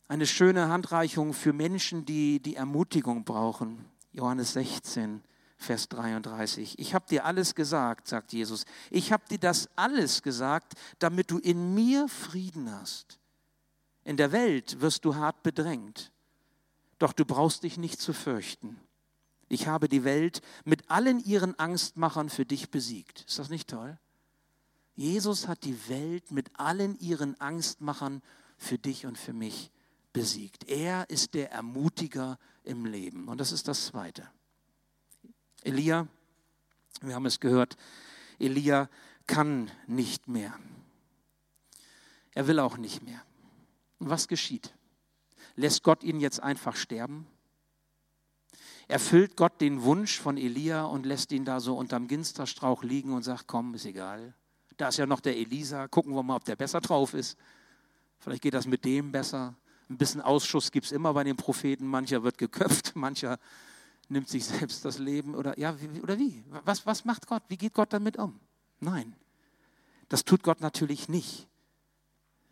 eine 0.08 0.26
schöne 0.26 0.68
Handreichung 0.68 1.34
für 1.34 1.52
Menschen, 1.52 2.04
die 2.04 2.40
die 2.40 2.56
Ermutigung 2.56 3.24
brauchen. 3.24 3.84
Johannes 4.12 4.52
16, 4.52 5.22
Vers 5.58 5.88
33. 5.88 6.78
Ich 6.78 6.94
habe 6.94 7.06
dir 7.10 7.24
alles 7.24 7.54
gesagt, 7.54 8.06
sagt 8.06 8.32
Jesus. 8.32 8.64
Ich 8.90 9.12
habe 9.12 9.24
dir 9.28 9.38
das 9.38 9.68
alles 9.76 10.22
gesagt, 10.22 10.74
damit 11.00 11.30
du 11.30 11.38
in 11.38 11.74
mir 11.74 12.08
Frieden 12.08 12.70
hast. 12.72 13.18
In 14.04 14.16
der 14.16 14.32
Welt 14.32 14.80
wirst 14.80 15.04
du 15.04 15.16
hart 15.16 15.42
bedrängt, 15.42 16.12
doch 16.98 17.12
du 17.12 17.24
brauchst 17.24 17.64
dich 17.64 17.76
nicht 17.76 18.00
zu 18.00 18.12
fürchten. 18.12 18.80
Ich 19.48 19.66
habe 19.66 19.88
die 19.88 20.04
Welt 20.04 20.42
mit 20.64 20.90
allen 20.90 21.20
ihren 21.24 21.58
Angstmachern 21.58 22.30
für 22.30 22.44
dich 22.44 22.70
besiegt. 22.70 23.24
Ist 23.26 23.38
das 23.38 23.48
nicht 23.48 23.68
toll? 23.68 23.98
Jesus 24.94 25.48
hat 25.48 25.64
die 25.64 25.88
Welt 25.88 26.30
mit 26.30 26.50
allen 26.58 26.98
ihren 26.98 27.40
Angstmachern 27.40 28.22
für 28.56 28.78
dich 28.78 29.06
und 29.06 29.18
für 29.18 29.32
mich 29.32 29.70
besiegt. 30.12 30.68
Er 30.68 31.08
ist 31.10 31.34
der 31.34 31.52
Ermutiger 31.52 32.38
im 32.64 32.84
Leben. 32.84 33.28
Und 33.28 33.38
das 33.40 33.52
ist 33.52 33.68
das 33.68 33.86
Zweite. 33.86 34.28
Elia, 35.62 36.06
wir 37.00 37.14
haben 37.14 37.26
es 37.26 37.40
gehört, 37.40 37.76
Elia 38.38 38.88
kann 39.26 39.70
nicht 39.86 40.28
mehr. 40.28 40.54
Er 42.32 42.46
will 42.46 42.60
auch 42.60 42.76
nicht 42.76 43.02
mehr. 43.02 43.22
Und 43.98 44.10
was 44.10 44.28
geschieht? 44.28 44.72
Lässt 45.56 45.82
Gott 45.82 46.04
ihn 46.04 46.20
jetzt 46.20 46.40
einfach 46.40 46.76
sterben? 46.76 47.26
Erfüllt 48.86 49.36
Gott 49.36 49.60
den 49.60 49.82
Wunsch 49.82 50.18
von 50.18 50.38
Elia 50.38 50.84
und 50.84 51.04
lässt 51.04 51.32
ihn 51.32 51.44
da 51.44 51.60
so 51.60 51.76
unterm 51.76 52.08
Ginsterstrauch 52.08 52.82
liegen 52.84 53.12
und 53.12 53.22
sagt, 53.22 53.46
komm, 53.46 53.74
ist 53.74 53.84
egal. 53.84 54.34
Da 54.76 54.88
ist 54.88 54.98
ja 54.98 55.06
noch 55.06 55.20
der 55.20 55.36
Elisa, 55.36 55.88
gucken 55.88 56.14
wir 56.14 56.22
mal, 56.22 56.36
ob 56.36 56.44
der 56.44 56.56
besser 56.56 56.80
drauf 56.80 57.12
ist. 57.12 57.36
Vielleicht 58.18 58.42
geht 58.42 58.54
das 58.54 58.66
mit 58.66 58.84
dem 58.84 59.12
besser. 59.12 59.54
Ein 59.90 59.98
bisschen 59.98 60.20
Ausschuss 60.20 60.70
gibt 60.70 60.86
es 60.86 60.92
immer 60.92 61.12
bei 61.12 61.24
den 61.24 61.36
Propheten. 61.36 61.86
Mancher 61.86 62.22
wird 62.22 62.38
geköpft, 62.38 62.92
mancher 62.94 63.38
nimmt 64.08 64.28
sich 64.28 64.44
selbst 64.44 64.84
das 64.84 64.98
Leben 64.98 65.34
oder 65.34 65.58
ja, 65.58 65.80
wie, 65.80 66.00
oder 66.00 66.18
wie? 66.18 66.44
Was, 66.64 66.86
was 66.86 67.04
macht 67.04 67.26
Gott? 67.26 67.42
Wie 67.48 67.56
geht 67.56 67.74
Gott 67.74 67.92
damit 67.92 68.16
um? 68.16 68.38
Nein, 68.80 69.14
das 70.08 70.24
tut 70.24 70.42
Gott 70.42 70.60
natürlich 70.60 71.08
nicht. 71.08 71.46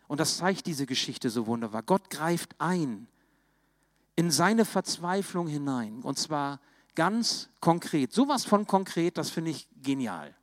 Und 0.09 0.21
das 0.21 0.37
zeigt 0.37 0.67
diese 0.67 0.87
Geschichte 0.87 1.31
so 1.31 1.47
wunderbar. 1.47 1.83
Gott 1.83 2.11
greift 2.11 2.55
ein 2.59 3.09
in 4.15 4.31
seine 4.31 4.65
Verzweiflung 4.65 5.49
hinein 5.49 6.03
und 6.03 6.19
zwar 6.19 6.61
ganz 6.95 7.51
konkret. 7.61 8.13
Sowas 8.13 8.45
von 8.45 8.67
konkret, 8.67 9.19
das 9.19 9.31
finde 9.31 9.51
ich 9.51 9.69
genial. 9.83 10.35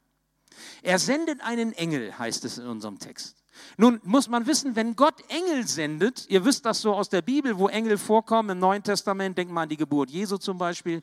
Er 0.83 0.99
sendet 0.99 1.41
einen 1.41 1.73
Engel, 1.73 2.17
heißt 2.17 2.45
es 2.45 2.57
in 2.57 2.67
unserem 2.67 2.99
Text. 2.99 3.42
Nun 3.77 3.99
muss 4.03 4.29
man 4.29 4.45
wissen, 4.47 4.75
wenn 4.75 4.95
Gott 4.95 5.15
Engel 5.29 5.67
sendet, 5.67 6.25
ihr 6.29 6.45
wisst 6.45 6.65
das 6.65 6.81
so 6.81 6.93
aus 6.93 7.09
der 7.09 7.21
Bibel, 7.21 7.57
wo 7.57 7.67
Engel 7.67 7.97
vorkommen 7.97 8.49
im 8.49 8.59
Neuen 8.59 8.83
Testament, 8.83 9.37
denkt 9.37 9.53
mal 9.53 9.63
an 9.63 9.69
die 9.69 9.77
Geburt 9.77 10.09
Jesu 10.09 10.37
zum 10.37 10.57
Beispiel 10.57 11.01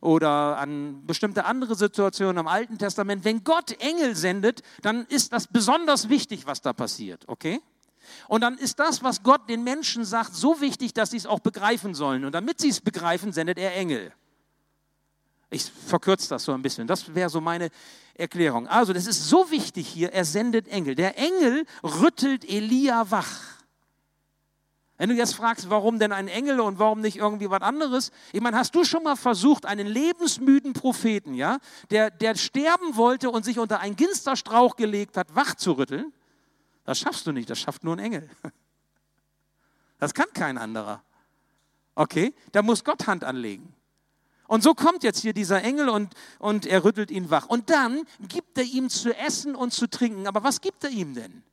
oder 0.00 0.56
an 0.58 1.06
bestimmte 1.06 1.44
andere 1.44 1.74
Situationen 1.74 2.38
im 2.38 2.48
Alten 2.48 2.78
Testament. 2.78 3.24
Wenn 3.24 3.44
Gott 3.44 3.72
Engel 3.80 4.16
sendet, 4.16 4.62
dann 4.82 5.04
ist 5.06 5.32
das 5.32 5.46
besonders 5.46 6.08
wichtig, 6.08 6.46
was 6.46 6.62
da 6.62 6.72
passiert, 6.72 7.28
okay? 7.28 7.60
Und 8.28 8.40
dann 8.40 8.56
ist 8.56 8.78
das, 8.78 9.02
was 9.02 9.22
Gott 9.22 9.48
den 9.48 9.62
Menschen 9.62 10.04
sagt, 10.04 10.34
so 10.34 10.60
wichtig, 10.60 10.94
dass 10.94 11.10
sie 11.10 11.18
es 11.18 11.26
auch 11.26 11.40
begreifen 11.40 11.94
sollen. 11.94 12.24
Und 12.24 12.34
damit 12.34 12.60
sie 12.60 12.70
es 12.70 12.80
begreifen, 12.80 13.32
sendet 13.32 13.58
er 13.58 13.76
Engel. 13.76 14.12
Ich 15.50 15.64
verkürze 15.64 16.28
das 16.28 16.44
so 16.44 16.52
ein 16.52 16.62
bisschen. 16.62 16.86
Das 16.86 17.14
wäre 17.14 17.28
so 17.28 17.40
meine 17.40 17.70
Erklärung. 18.14 18.68
Also, 18.68 18.92
das 18.92 19.06
ist 19.06 19.28
so 19.28 19.50
wichtig 19.50 19.88
hier, 19.88 20.12
er 20.12 20.24
sendet 20.24 20.68
Engel. 20.68 20.94
Der 20.94 21.18
Engel 21.18 21.66
rüttelt 21.82 22.48
Elia 22.48 23.10
wach. 23.10 23.60
Wenn 25.00 25.08
du 25.08 25.14
jetzt 25.14 25.34
fragst, 25.34 25.70
warum 25.70 25.98
denn 25.98 26.12
ein 26.12 26.28
Engel 26.28 26.60
und 26.60 26.78
warum 26.78 27.00
nicht 27.00 27.16
irgendwie 27.16 27.48
was 27.48 27.62
anderes? 27.62 28.12
Ich 28.32 28.40
meine, 28.42 28.58
hast 28.58 28.74
du 28.74 28.84
schon 28.84 29.02
mal 29.02 29.16
versucht, 29.16 29.64
einen 29.64 29.86
lebensmüden 29.86 30.74
Propheten, 30.74 31.32
ja, 31.32 31.58
der, 31.90 32.10
der 32.10 32.34
sterben 32.34 32.96
wollte 32.96 33.30
und 33.30 33.44
sich 33.44 33.58
unter 33.58 33.80
einen 33.80 33.96
Ginsterstrauch 33.96 34.76
gelegt 34.76 35.16
hat, 35.16 35.34
wach 35.34 35.54
zu 35.54 35.72
rütteln? 35.72 36.12
Das 36.84 36.98
schaffst 36.98 37.26
du 37.26 37.32
nicht, 37.32 37.48
das 37.48 37.58
schafft 37.58 37.82
nur 37.82 37.96
ein 37.96 37.98
Engel. 37.98 38.30
Das 39.98 40.14
kann 40.14 40.28
kein 40.32 40.56
anderer. 40.56 41.02
Okay, 41.94 42.32
da 42.52 42.62
muss 42.62 42.84
Gott 42.84 43.06
Hand 43.06 43.22
anlegen. 43.22 43.74
Und 44.50 44.64
so 44.64 44.74
kommt 44.74 45.04
jetzt 45.04 45.20
hier 45.20 45.32
dieser 45.32 45.62
Engel 45.62 45.88
und, 45.88 46.12
und 46.40 46.66
er 46.66 46.82
rüttelt 46.82 47.12
ihn 47.12 47.30
wach. 47.30 47.46
Und 47.46 47.70
dann 47.70 48.02
gibt 48.18 48.58
er 48.58 48.64
ihm 48.64 48.90
zu 48.90 49.16
essen 49.16 49.54
und 49.54 49.72
zu 49.72 49.86
trinken. 49.86 50.26
Aber 50.26 50.42
was 50.42 50.60
gibt 50.60 50.82
er 50.82 50.90
ihm 50.90 51.14
denn? 51.14 51.44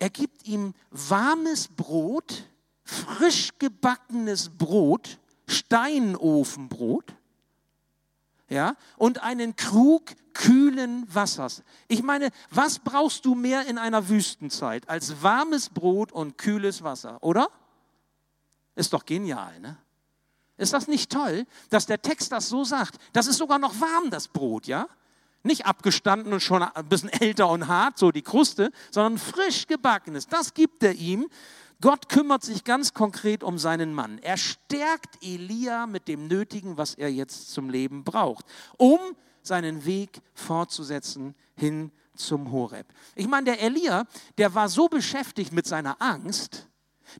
Er 0.00 0.10
gibt 0.10 0.48
ihm 0.48 0.74
warmes 0.90 1.68
Brot, 1.68 2.42
frisch 2.82 3.50
gebackenes 3.60 4.50
Brot, 4.50 5.20
Steinofenbrot, 5.46 7.14
ja, 8.48 8.74
und 8.96 9.22
einen 9.22 9.54
Krug 9.54 10.02
kühlen 10.34 11.06
Wassers. 11.14 11.62
Ich 11.86 12.02
meine, 12.02 12.30
was 12.50 12.80
brauchst 12.80 13.24
du 13.24 13.36
mehr 13.36 13.64
in 13.66 13.78
einer 13.78 14.08
Wüstenzeit 14.08 14.88
als 14.88 15.22
warmes 15.22 15.68
Brot 15.68 16.10
und 16.10 16.36
kühles 16.36 16.82
Wasser, 16.82 17.22
oder? 17.22 17.48
Ist 18.74 18.92
doch 18.92 19.04
genial, 19.04 19.60
ne? 19.60 19.76
Ist 20.58 20.72
das 20.72 20.88
nicht 20.88 21.10
toll, 21.10 21.46
dass 21.70 21.86
der 21.86 22.02
Text 22.02 22.32
das 22.32 22.48
so 22.48 22.64
sagt? 22.64 22.98
Das 23.12 23.28
ist 23.28 23.38
sogar 23.38 23.60
noch 23.60 23.80
warm, 23.80 24.10
das 24.10 24.26
Brot, 24.26 24.66
ja? 24.66 24.88
Nicht 25.44 25.66
abgestanden 25.66 26.32
und 26.32 26.40
schon 26.40 26.64
ein 26.64 26.88
bisschen 26.88 27.10
älter 27.10 27.48
und 27.48 27.68
hart, 27.68 27.96
so 27.96 28.10
die 28.10 28.22
Kruste, 28.22 28.72
sondern 28.90 29.18
frisch 29.18 29.68
gebackenes. 29.68 30.26
Das 30.26 30.52
gibt 30.52 30.82
er 30.82 30.94
ihm. 30.94 31.28
Gott 31.80 32.08
kümmert 32.08 32.42
sich 32.42 32.64
ganz 32.64 32.92
konkret 32.92 33.44
um 33.44 33.56
seinen 33.56 33.94
Mann. 33.94 34.18
Er 34.18 34.36
stärkt 34.36 35.22
Elia 35.22 35.86
mit 35.86 36.08
dem 36.08 36.26
Nötigen, 36.26 36.76
was 36.76 36.94
er 36.94 37.10
jetzt 37.10 37.52
zum 37.52 37.70
Leben 37.70 38.02
braucht, 38.02 38.44
um 38.76 38.98
seinen 39.42 39.84
Weg 39.84 40.20
fortzusetzen 40.34 41.36
hin 41.54 41.92
zum 42.16 42.50
Horeb. 42.50 42.88
Ich 43.14 43.28
meine, 43.28 43.44
der 43.44 43.62
Elia, 43.62 44.06
der 44.38 44.56
war 44.56 44.68
so 44.68 44.88
beschäftigt 44.88 45.52
mit 45.52 45.68
seiner 45.68 46.02
Angst, 46.02 46.66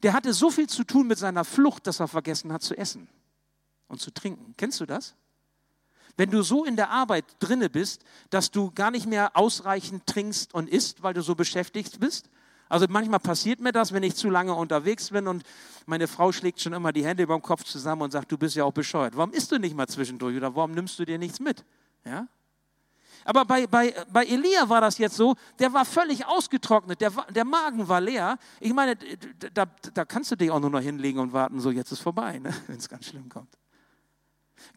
der 0.02 0.12
hatte 0.12 0.32
so 0.32 0.50
viel 0.50 0.66
zu 0.66 0.82
tun 0.82 1.06
mit 1.06 1.18
seiner 1.18 1.44
Flucht, 1.44 1.86
dass 1.86 2.00
er 2.00 2.08
vergessen 2.08 2.52
hat 2.52 2.62
zu 2.62 2.76
essen 2.76 3.08
und 3.88 4.00
zu 4.00 4.10
trinken. 4.12 4.54
Kennst 4.56 4.80
du 4.80 4.86
das? 4.86 5.14
Wenn 6.16 6.30
du 6.30 6.42
so 6.42 6.64
in 6.64 6.76
der 6.76 6.90
Arbeit 6.90 7.24
drinne 7.38 7.70
bist, 7.70 8.04
dass 8.30 8.50
du 8.50 8.70
gar 8.72 8.90
nicht 8.90 9.06
mehr 9.06 9.36
ausreichend 9.36 10.06
trinkst 10.06 10.52
und 10.52 10.68
isst, 10.68 11.02
weil 11.02 11.14
du 11.14 11.22
so 11.22 11.34
beschäftigt 11.34 12.00
bist. 12.00 12.28
Also 12.68 12.86
manchmal 12.88 13.20
passiert 13.20 13.60
mir 13.60 13.72
das, 13.72 13.92
wenn 13.92 14.02
ich 14.02 14.14
zu 14.14 14.28
lange 14.28 14.54
unterwegs 14.54 15.10
bin 15.10 15.26
und 15.26 15.42
meine 15.86 16.06
Frau 16.06 16.32
schlägt 16.32 16.60
schon 16.60 16.74
immer 16.74 16.92
die 16.92 17.04
Hände 17.04 17.22
über 17.22 17.34
dem 17.34 17.42
Kopf 17.42 17.64
zusammen 17.64 18.02
und 18.02 18.10
sagt, 18.10 18.30
du 18.30 18.36
bist 18.36 18.56
ja 18.56 18.64
auch 18.64 18.72
bescheuert. 18.72 19.16
Warum 19.16 19.32
isst 19.32 19.52
du 19.52 19.58
nicht 19.58 19.74
mal 19.74 19.86
zwischendurch 19.86 20.36
oder 20.36 20.54
warum 20.54 20.72
nimmst 20.72 20.98
du 20.98 21.04
dir 21.04 21.18
nichts 21.18 21.40
mit? 21.40 21.64
Ja? 22.04 22.28
Aber 23.24 23.44
bei, 23.44 23.66
bei, 23.66 23.94
bei 24.10 24.24
Elia 24.24 24.68
war 24.68 24.80
das 24.80 24.98
jetzt 24.98 25.16
so, 25.16 25.34
der 25.58 25.72
war 25.72 25.84
völlig 25.84 26.26
ausgetrocknet, 26.26 27.00
der, 27.00 27.10
der 27.30 27.44
Magen 27.44 27.86
war 27.86 28.00
leer. 28.00 28.38
Ich 28.58 28.72
meine, 28.72 28.96
da, 29.52 29.66
da 29.66 30.04
kannst 30.04 30.30
du 30.30 30.36
dich 30.36 30.50
auch 30.50 30.60
nur 30.60 30.70
noch 30.70 30.80
hinlegen 30.80 31.18
und 31.20 31.32
warten, 31.32 31.60
so 31.60 31.70
jetzt 31.70 31.92
ist 31.92 32.00
vorbei, 32.00 32.38
ne? 32.38 32.54
wenn 32.66 32.76
es 32.76 32.88
ganz 32.88 33.06
schlimm 33.06 33.28
kommt. 33.28 33.57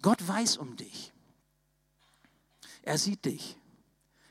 Gott 0.01 0.27
weiß 0.27 0.57
um 0.57 0.75
dich. 0.75 1.11
Er 2.81 2.97
sieht 2.97 3.25
dich. 3.25 3.57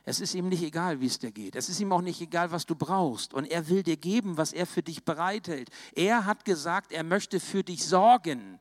Es 0.04 0.20
ist 0.20 0.34
ihm 0.34 0.48
nicht 0.48 0.62
egal, 0.62 1.00
wie 1.00 1.06
es 1.06 1.18
dir 1.18 1.30
geht. 1.30 1.54
Es 1.54 1.68
ist 1.68 1.78
ihm 1.78 1.92
auch 1.92 2.00
nicht 2.00 2.20
egal, 2.20 2.50
was 2.50 2.66
du 2.66 2.74
brauchst. 2.74 3.34
Und 3.34 3.44
er 3.44 3.68
will 3.68 3.82
dir 3.82 3.96
geben, 3.96 4.36
was 4.36 4.52
er 4.52 4.66
für 4.66 4.82
dich 4.82 5.04
bereithält. 5.04 5.70
Er 5.94 6.24
hat 6.24 6.44
gesagt, 6.44 6.90
er 6.92 7.04
möchte 7.04 7.38
für 7.38 7.62
dich 7.62 7.84
sorgen. 7.84 8.58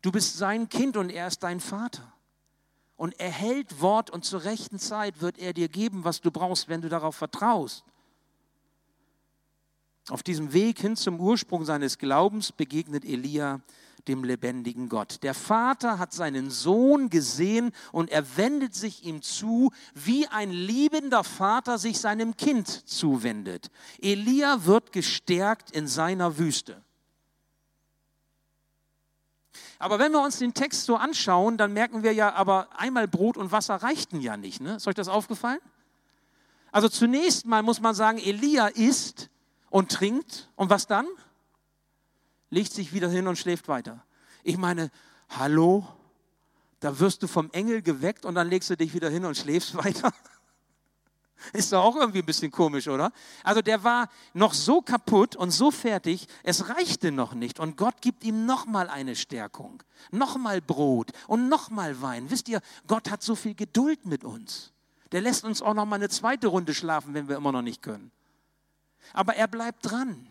Du 0.00 0.10
bist 0.10 0.38
sein 0.38 0.68
Kind 0.68 0.96
und 0.96 1.10
er 1.10 1.26
ist 1.26 1.42
dein 1.42 1.60
Vater. 1.60 2.12
und 3.02 3.18
er 3.18 3.30
hält 3.30 3.80
Wort 3.80 4.10
und 4.10 4.24
zur 4.24 4.44
rechten 4.44 4.78
Zeit 4.78 5.20
wird 5.20 5.36
er 5.36 5.52
dir 5.52 5.68
geben, 5.68 6.04
was 6.04 6.20
du 6.20 6.30
brauchst, 6.30 6.68
wenn 6.68 6.82
du 6.82 6.88
darauf 6.88 7.16
vertraust. 7.16 7.82
Auf 10.08 10.22
diesem 10.22 10.52
Weg 10.52 10.78
hin 10.78 10.94
zum 10.94 11.18
Ursprung 11.18 11.64
seines 11.64 11.98
Glaubens 11.98 12.52
begegnet 12.52 13.04
Elia 13.04 13.60
dem 14.08 14.24
lebendigen 14.24 14.88
Gott. 14.88 15.22
Der 15.22 15.34
Vater 15.34 15.98
hat 15.98 16.12
seinen 16.12 16.50
Sohn 16.50 17.10
gesehen 17.10 17.72
und 17.92 18.10
er 18.10 18.36
wendet 18.36 18.74
sich 18.74 19.04
ihm 19.04 19.22
zu, 19.22 19.72
wie 19.94 20.26
ein 20.28 20.50
liebender 20.50 21.24
Vater 21.24 21.78
sich 21.78 21.98
seinem 21.98 22.36
Kind 22.36 22.68
zuwendet. 22.68 23.70
Elia 24.00 24.64
wird 24.64 24.92
gestärkt 24.92 25.70
in 25.70 25.86
seiner 25.86 26.38
Wüste. 26.38 26.82
Aber 29.78 29.98
wenn 29.98 30.12
wir 30.12 30.22
uns 30.22 30.38
den 30.38 30.54
Text 30.54 30.84
so 30.84 30.94
anschauen, 30.94 31.58
dann 31.58 31.72
merken 31.72 32.04
wir 32.04 32.12
ja, 32.12 32.32
aber 32.34 32.68
einmal 32.78 33.08
Brot 33.08 33.36
und 33.36 33.50
Wasser 33.50 33.74
reichten 33.76 34.20
ja 34.20 34.36
nicht. 34.36 34.60
Ne? 34.60 34.76
Ist 34.76 34.86
euch 34.86 34.94
das 34.94 35.08
aufgefallen? 35.08 35.58
Also 36.70 36.88
zunächst 36.88 37.46
mal 37.46 37.62
muss 37.62 37.80
man 37.80 37.94
sagen, 37.94 38.18
Elia 38.18 38.68
isst 38.68 39.28
und 39.70 39.90
trinkt 39.90 40.48
und 40.54 40.70
was 40.70 40.86
dann? 40.86 41.06
Legt 42.52 42.70
sich 42.70 42.92
wieder 42.92 43.08
hin 43.08 43.26
und 43.28 43.38
schläft 43.38 43.66
weiter. 43.66 44.04
Ich 44.42 44.58
meine, 44.58 44.90
hallo, 45.30 45.86
da 46.80 46.98
wirst 47.00 47.22
du 47.22 47.26
vom 47.26 47.50
Engel 47.52 47.80
geweckt 47.80 48.26
und 48.26 48.34
dann 48.34 48.50
legst 48.50 48.68
du 48.68 48.76
dich 48.76 48.92
wieder 48.92 49.08
hin 49.08 49.24
und 49.24 49.38
schläfst 49.38 49.74
weiter. 49.82 50.12
Ist 51.54 51.72
doch 51.72 51.82
auch 51.82 51.96
irgendwie 51.96 52.18
ein 52.18 52.26
bisschen 52.26 52.50
komisch, 52.50 52.88
oder? 52.88 53.10
Also 53.42 53.62
der 53.62 53.82
war 53.84 54.10
noch 54.34 54.52
so 54.52 54.82
kaputt 54.82 55.34
und 55.34 55.50
so 55.50 55.70
fertig, 55.70 56.26
es 56.42 56.68
reichte 56.68 57.10
noch 57.10 57.32
nicht. 57.32 57.58
Und 57.58 57.78
Gott 57.78 58.02
gibt 58.02 58.22
ihm 58.22 58.44
nochmal 58.44 58.90
eine 58.90 59.16
Stärkung, 59.16 59.82
nochmal 60.10 60.60
Brot 60.60 61.10
und 61.28 61.48
nochmal 61.48 62.02
Wein. 62.02 62.30
Wisst 62.30 62.50
ihr, 62.50 62.60
Gott 62.86 63.10
hat 63.10 63.22
so 63.22 63.34
viel 63.34 63.54
Geduld 63.54 64.04
mit 64.04 64.24
uns. 64.24 64.72
Der 65.10 65.22
lässt 65.22 65.44
uns 65.44 65.62
auch 65.62 65.72
nochmal 65.72 66.00
eine 66.00 66.10
zweite 66.10 66.48
Runde 66.48 66.74
schlafen, 66.74 67.14
wenn 67.14 67.30
wir 67.30 67.36
immer 67.36 67.50
noch 67.50 67.62
nicht 67.62 67.80
können. 67.80 68.10
Aber 69.14 69.36
er 69.36 69.48
bleibt 69.48 69.90
dran. 69.90 70.28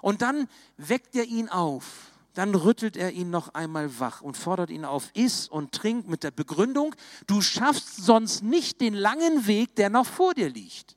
Und 0.00 0.22
dann 0.22 0.48
weckt 0.76 1.14
er 1.16 1.24
ihn 1.24 1.48
auf 1.48 2.10
dann 2.34 2.54
rüttelt 2.54 2.96
er 2.96 3.12
ihn 3.12 3.30
noch 3.30 3.54
einmal 3.54 4.00
wach 4.00 4.20
und 4.20 4.36
fordert 4.36 4.70
ihn 4.70 4.84
auf, 4.84 5.10
iss 5.14 5.48
und 5.48 5.72
trink 5.72 6.08
mit 6.08 6.24
der 6.24 6.32
Begründung, 6.32 6.94
du 7.28 7.40
schaffst 7.40 7.96
sonst 7.96 8.42
nicht 8.42 8.80
den 8.80 8.94
langen 8.94 9.46
Weg, 9.46 9.76
der 9.76 9.88
noch 9.88 10.06
vor 10.06 10.34
dir 10.34 10.50
liegt. 10.50 10.96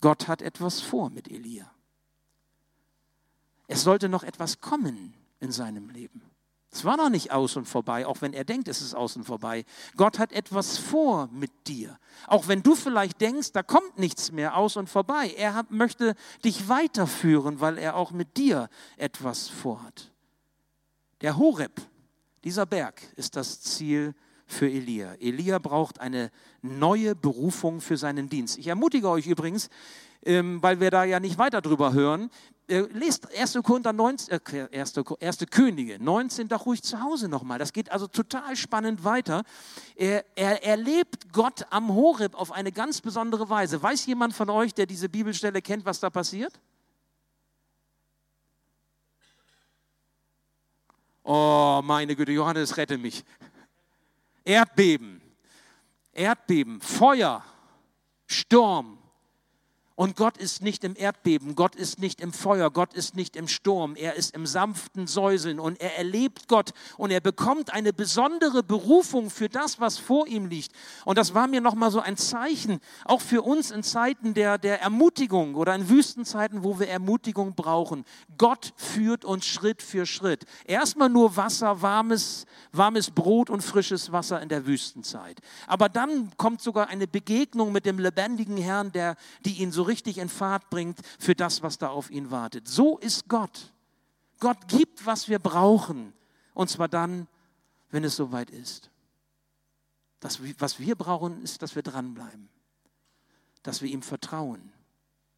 Gott 0.00 0.28
hat 0.28 0.42
etwas 0.42 0.80
vor 0.80 1.10
mit 1.10 1.28
Elia. 1.28 1.70
Es 3.66 3.82
sollte 3.82 4.08
noch 4.08 4.22
etwas 4.22 4.60
kommen 4.60 5.14
in 5.40 5.50
seinem 5.50 5.88
Leben. 5.88 6.22
Es 6.74 6.84
war 6.84 6.96
noch 6.96 7.08
nicht 7.08 7.30
aus 7.30 7.56
und 7.56 7.66
vorbei, 7.66 8.04
auch 8.04 8.20
wenn 8.20 8.32
er 8.32 8.42
denkt, 8.42 8.66
es 8.66 8.82
ist 8.82 8.94
aus 8.94 9.14
und 9.14 9.22
vorbei. 9.22 9.64
Gott 9.96 10.18
hat 10.18 10.32
etwas 10.32 10.76
vor 10.76 11.28
mit 11.30 11.52
dir. 11.68 11.96
Auch 12.26 12.48
wenn 12.48 12.64
du 12.64 12.74
vielleicht 12.74 13.20
denkst, 13.20 13.52
da 13.52 13.62
kommt 13.62 13.96
nichts 13.96 14.32
mehr 14.32 14.56
aus 14.56 14.76
und 14.76 14.90
vorbei. 14.90 15.32
Er 15.36 15.54
hat, 15.54 15.70
möchte 15.70 16.16
dich 16.44 16.68
weiterführen, 16.68 17.60
weil 17.60 17.78
er 17.78 17.94
auch 17.94 18.10
mit 18.10 18.36
dir 18.36 18.68
etwas 18.96 19.48
vorhat. 19.48 20.10
Der 21.20 21.38
Horeb, 21.38 21.80
dieser 22.42 22.66
Berg, 22.66 23.02
ist 23.14 23.36
das 23.36 23.60
Ziel 23.60 24.12
für 24.44 24.68
Elia. 24.68 25.14
Elia 25.20 25.60
braucht 25.60 26.00
eine 26.00 26.32
neue 26.60 27.14
Berufung 27.14 27.80
für 27.80 27.96
seinen 27.96 28.28
Dienst. 28.28 28.58
Ich 28.58 28.66
ermutige 28.66 29.08
euch 29.08 29.28
übrigens, 29.28 29.68
ähm, 30.26 30.60
weil 30.60 30.80
wir 30.80 30.90
da 30.90 31.04
ja 31.04 31.20
nicht 31.20 31.38
weiter 31.38 31.60
drüber 31.60 31.92
hören, 31.92 32.30
lest 32.66 33.28
1. 33.36 33.58
Korinther 33.62 33.92
19, 33.92 34.40
äh, 34.52 34.78
1. 34.78 34.94
1. 35.20 35.38
Könige 35.50 36.02
19 36.02 36.48
doch 36.48 36.66
ruhig 36.66 36.82
zu 36.82 37.00
Hause 37.02 37.28
nochmal. 37.28 37.58
Das 37.58 37.72
geht 37.72 37.90
also 37.90 38.06
total 38.06 38.56
spannend 38.56 39.04
weiter. 39.04 39.44
Er, 39.96 40.24
er 40.34 40.64
erlebt 40.64 41.32
Gott 41.32 41.66
am 41.70 41.94
Horeb 41.94 42.34
auf 42.34 42.52
eine 42.52 42.72
ganz 42.72 43.00
besondere 43.00 43.50
Weise. 43.50 43.82
Weiß 43.82 44.06
jemand 44.06 44.34
von 44.34 44.48
euch, 44.48 44.72
der 44.72 44.86
diese 44.86 45.08
Bibelstelle 45.08 45.60
kennt, 45.60 45.84
was 45.84 46.00
da 46.00 46.10
passiert? 46.10 46.58
Oh, 51.22 51.80
meine 51.82 52.14
Güte, 52.16 52.32
Johannes, 52.32 52.76
rette 52.76 52.98
mich. 52.98 53.24
Erdbeben, 54.44 55.22
Erdbeben, 56.12 56.80
Feuer, 56.82 57.42
Sturm, 58.26 58.98
und 59.96 60.16
Gott 60.16 60.36
ist 60.38 60.60
nicht 60.60 60.82
im 60.82 60.96
Erdbeben, 60.96 61.54
Gott 61.54 61.76
ist 61.76 62.00
nicht 62.00 62.20
im 62.20 62.32
Feuer, 62.32 62.70
Gott 62.70 62.94
ist 62.94 63.14
nicht 63.14 63.36
im 63.36 63.46
Sturm, 63.46 63.94
er 63.94 64.14
ist 64.14 64.34
im 64.34 64.44
sanften 64.44 65.06
Säuseln 65.06 65.60
und 65.60 65.80
er 65.80 65.96
erlebt 65.96 66.48
Gott 66.48 66.72
und 66.96 67.12
er 67.12 67.20
bekommt 67.20 67.72
eine 67.72 67.92
besondere 67.92 68.64
Berufung 68.64 69.30
für 69.30 69.48
das, 69.48 69.78
was 69.78 69.98
vor 69.98 70.26
ihm 70.26 70.46
liegt. 70.46 70.72
Und 71.04 71.16
das 71.16 71.34
war 71.34 71.46
mir 71.46 71.60
nochmal 71.60 71.92
so 71.92 72.00
ein 72.00 72.16
Zeichen, 72.16 72.80
auch 73.04 73.20
für 73.20 73.42
uns 73.42 73.70
in 73.70 73.84
Zeiten 73.84 74.34
der, 74.34 74.58
der 74.58 74.82
Ermutigung 74.82 75.54
oder 75.54 75.74
in 75.76 75.88
Wüstenzeiten, 75.88 76.64
wo 76.64 76.80
wir 76.80 76.88
Ermutigung 76.88 77.54
brauchen. 77.54 78.04
Gott 78.36 78.72
führt 78.76 79.24
uns 79.24 79.46
Schritt 79.46 79.80
für 79.80 80.06
Schritt. 80.06 80.44
Erstmal 80.64 81.08
nur 81.08 81.36
Wasser, 81.36 81.82
warmes, 81.82 82.46
warmes 82.72 83.12
Brot 83.12 83.48
und 83.48 83.62
frisches 83.62 84.10
Wasser 84.10 84.42
in 84.42 84.48
der 84.48 84.66
Wüstenzeit. 84.66 85.40
Aber 85.68 85.88
dann 85.88 86.36
kommt 86.36 86.60
sogar 86.62 86.88
eine 86.88 87.06
Begegnung 87.06 87.70
mit 87.70 87.86
dem 87.86 88.00
lebendigen 88.00 88.56
Herrn, 88.56 88.90
der, 88.90 89.16
die 89.44 89.62
ihn 89.62 89.70
so 89.70 89.83
richtig 89.84 90.18
in 90.18 90.28
Fahrt 90.28 90.68
bringt 90.70 90.98
für 91.18 91.34
das, 91.34 91.62
was 91.62 91.78
da 91.78 91.88
auf 91.88 92.10
ihn 92.10 92.30
wartet. 92.30 92.68
So 92.68 92.98
ist 92.98 93.28
Gott. 93.28 93.72
Gott 94.40 94.68
gibt, 94.68 95.06
was 95.06 95.28
wir 95.28 95.38
brauchen. 95.38 96.12
Und 96.52 96.68
zwar 96.68 96.88
dann, 96.88 97.28
wenn 97.90 98.04
es 98.04 98.16
soweit 98.16 98.50
ist. 98.50 98.90
Das, 100.20 100.40
was 100.58 100.78
wir 100.78 100.96
brauchen, 100.96 101.42
ist, 101.42 101.62
dass 101.62 101.74
wir 101.74 101.82
dranbleiben, 101.82 102.48
dass 103.62 103.82
wir 103.82 103.90
ihm 103.90 104.02
vertrauen 104.02 104.73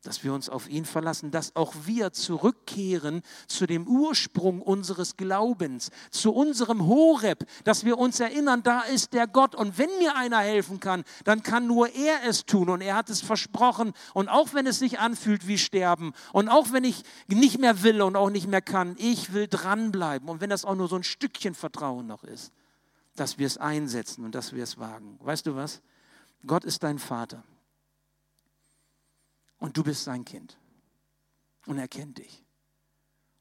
dass 0.06 0.22
wir 0.22 0.32
uns 0.32 0.48
auf 0.48 0.68
ihn 0.68 0.84
verlassen, 0.84 1.30
dass 1.30 1.56
auch 1.56 1.74
wir 1.84 2.12
zurückkehren 2.12 3.22
zu 3.48 3.66
dem 3.66 3.86
Ursprung 3.88 4.62
unseres 4.62 5.16
Glaubens, 5.16 5.90
zu 6.10 6.32
unserem 6.32 6.86
Horeb, 6.86 7.44
dass 7.64 7.84
wir 7.84 7.98
uns 7.98 8.20
erinnern, 8.20 8.62
da 8.62 8.82
ist 8.82 9.12
der 9.12 9.26
Gott 9.26 9.54
und 9.54 9.78
wenn 9.78 9.90
mir 9.98 10.16
einer 10.16 10.38
helfen 10.38 10.78
kann, 10.78 11.04
dann 11.24 11.42
kann 11.42 11.66
nur 11.66 11.92
er 11.94 12.24
es 12.24 12.46
tun 12.46 12.68
und 12.68 12.80
er 12.80 12.94
hat 12.94 13.10
es 13.10 13.20
versprochen 13.20 13.92
und 14.14 14.28
auch 14.28 14.54
wenn 14.54 14.66
es 14.66 14.78
sich 14.78 15.00
anfühlt 15.00 15.48
wie 15.48 15.58
Sterben 15.58 16.12
und 16.32 16.48
auch 16.48 16.72
wenn 16.72 16.84
ich 16.84 17.02
nicht 17.26 17.58
mehr 17.58 17.82
will 17.82 18.00
und 18.02 18.14
auch 18.14 18.30
nicht 18.30 18.46
mehr 18.46 18.62
kann, 18.62 18.94
ich 18.98 19.32
will 19.32 19.48
dranbleiben 19.48 20.28
und 20.28 20.40
wenn 20.40 20.50
das 20.50 20.64
auch 20.64 20.76
nur 20.76 20.88
so 20.88 20.96
ein 20.96 21.04
Stückchen 21.04 21.54
Vertrauen 21.54 22.06
noch 22.06 22.22
ist, 22.22 22.52
dass 23.16 23.38
wir 23.38 23.46
es 23.46 23.58
einsetzen 23.58 24.24
und 24.24 24.34
dass 24.34 24.52
wir 24.52 24.62
es 24.62 24.78
wagen. 24.78 25.18
Weißt 25.20 25.46
du 25.46 25.56
was? 25.56 25.82
Gott 26.46 26.64
ist 26.64 26.82
dein 26.84 26.98
Vater. 26.98 27.42
Und 29.58 29.76
du 29.76 29.82
bist 29.82 30.04
sein 30.04 30.24
Kind. 30.24 30.58
Und 31.66 31.78
er 31.78 31.88
kennt 31.88 32.18
dich. 32.18 32.44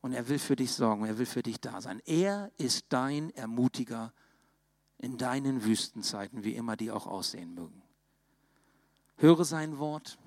Und 0.02 0.14
er 0.14 0.28
will 0.28 0.40
für 0.40 0.56
dich 0.56 0.72
sorgen, 0.72 1.06
er 1.06 1.18
will 1.18 1.26
für 1.26 1.44
dich 1.44 1.60
da 1.60 1.82
sein. 1.82 2.02
Er 2.06 2.52
ist 2.58 2.86
dein 2.90 3.32
Ermutiger 3.32 4.14
in 4.98 5.18
deinen 5.18 5.64
Wüstenzeiten, 5.64 6.44
wie 6.44 6.56
immer 6.56 6.76
die 6.78 6.92
auch 6.92 7.08
aussehen 7.08 7.54
mögen. 7.54 7.82
Höre 9.18 9.46
sein 9.46 9.78
Wort, 9.80 10.18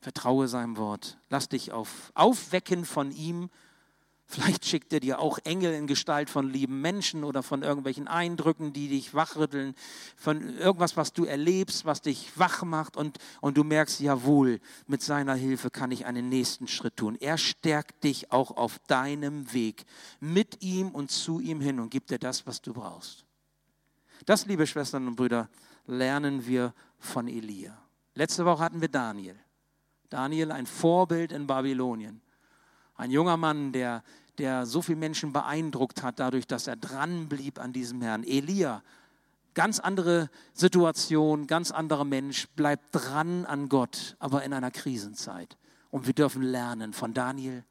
vertraue 0.00 0.48
seinem 0.48 0.76
Wort, 0.76 1.18
lass 1.28 1.48
dich 1.48 1.72
auf, 1.72 2.10
aufwecken 2.14 2.84
von 2.84 3.12
ihm 3.12 3.50
Vielleicht 4.32 4.64
schickt 4.64 4.92
er 4.92 5.00
dir 5.00 5.18
auch 5.18 5.40
Engel 5.42 5.74
in 5.74 5.88
Gestalt 5.88 6.30
von 6.30 6.48
lieben 6.48 6.80
Menschen 6.80 7.24
oder 7.24 7.42
von 7.42 7.64
irgendwelchen 7.64 8.06
Eindrücken, 8.06 8.72
die 8.72 8.86
dich 8.86 9.12
wachrütteln, 9.12 9.74
von 10.14 10.56
irgendwas, 10.56 10.96
was 10.96 11.12
du 11.12 11.24
erlebst, 11.24 11.84
was 11.84 12.00
dich 12.00 12.30
wach 12.36 12.62
macht 12.62 12.96
und, 12.96 13.18
und 13.40 13.56
du 13.56 13.64
merkst, 13.64 13.98
jawohl, 13.98 14.60
mit 14.86 15.02
seiner 15.02 15.34
Hilfe 15.34 15.68
kann 15.68 15.90
ich 15.90 16.06
einen 16.06 16.28
nächsten 16.28 16.68
Schritt 16.68 16.96
tun. 16.96 17.16
Er 17.18 17.38
stärkt 17.38 18.04
dich 18.04 18.30
auch 18.30 18.56
auf 18.56 18.78
deinem 18.86 19.52
Weg 19.52 19.84
mit 20.20 20.62
ihm 20.62 20.90
und 20.90 21.10
zu 21.10 21.40
ihm 21.40 21.60
hin 21.60 21.80
und 21.80 21.90
gibt 21.90 22.10
dir 22.10 22.20
das, 22.20 22.46
was 22.46 22.62
du 22.62 22.72
brauchst. 22.72 23.24
Das, 24.26 24.46
liebe 24.46 24.64
Schwestern 24.68 25.08
und 25.08 25.16
Brüder, 25.16 25.48
lernen 25.88 26.46
wir 26.46 26.72
von 27.00 27.26
Elia. 27.26 27.76
Letzte 28.14 28.44
Woche 28.44 28.62
hatten 28.62 28.80
wir 28.80 28.90
Daniel. 28.90 29.34
Daniel, 30.08 30.52
ein 30.52 30.66
Vorbild 30.66 31.32
in 31.32 31.48
Babylonien. 31.48 32.22
Ein 33.00 33.10
junger 33.10 33.36
Mann, 33.36 33.72
der 33.72 34.02
der 34.40 34.64
so 34.64 34.80
viele 34.80 34.98
Menschen 34.98 35.32
beeindruckt 35.32 36.02
hat, 36.02 36.18
dadurch, 36.18 36.46
dass 36.46 36.66
er 36.66 36.76
dran 36.76 37.28
blieb 37.28 37.58
an 37.58 37.72
diesem 37.72 38.00
Herrn. 38.00 38.24
Elia, 38.24 38.82
ganz 39.54 39.78
andere 39.78 40.30
Situation, 40.54 41.46
ganz 41.46 41.70
anderer 41.70 42.04
Mensch, 42.04 42.48
bleibt 42.56 42.86
dran 42.92 43.44
an 43.44 43.68
Gott, 43.68 44.16
aber 44.18 44.42
in 44.42 44.54
einer 44.54 44.70
Krisenzeit. 44.70 45.58
Und 45.90 46.06
wir 46.06 46.14
dürfen 46.14 46.42
lernen 46.42 46.94
von 46.94 47.12
Daniel, 47.12 47.64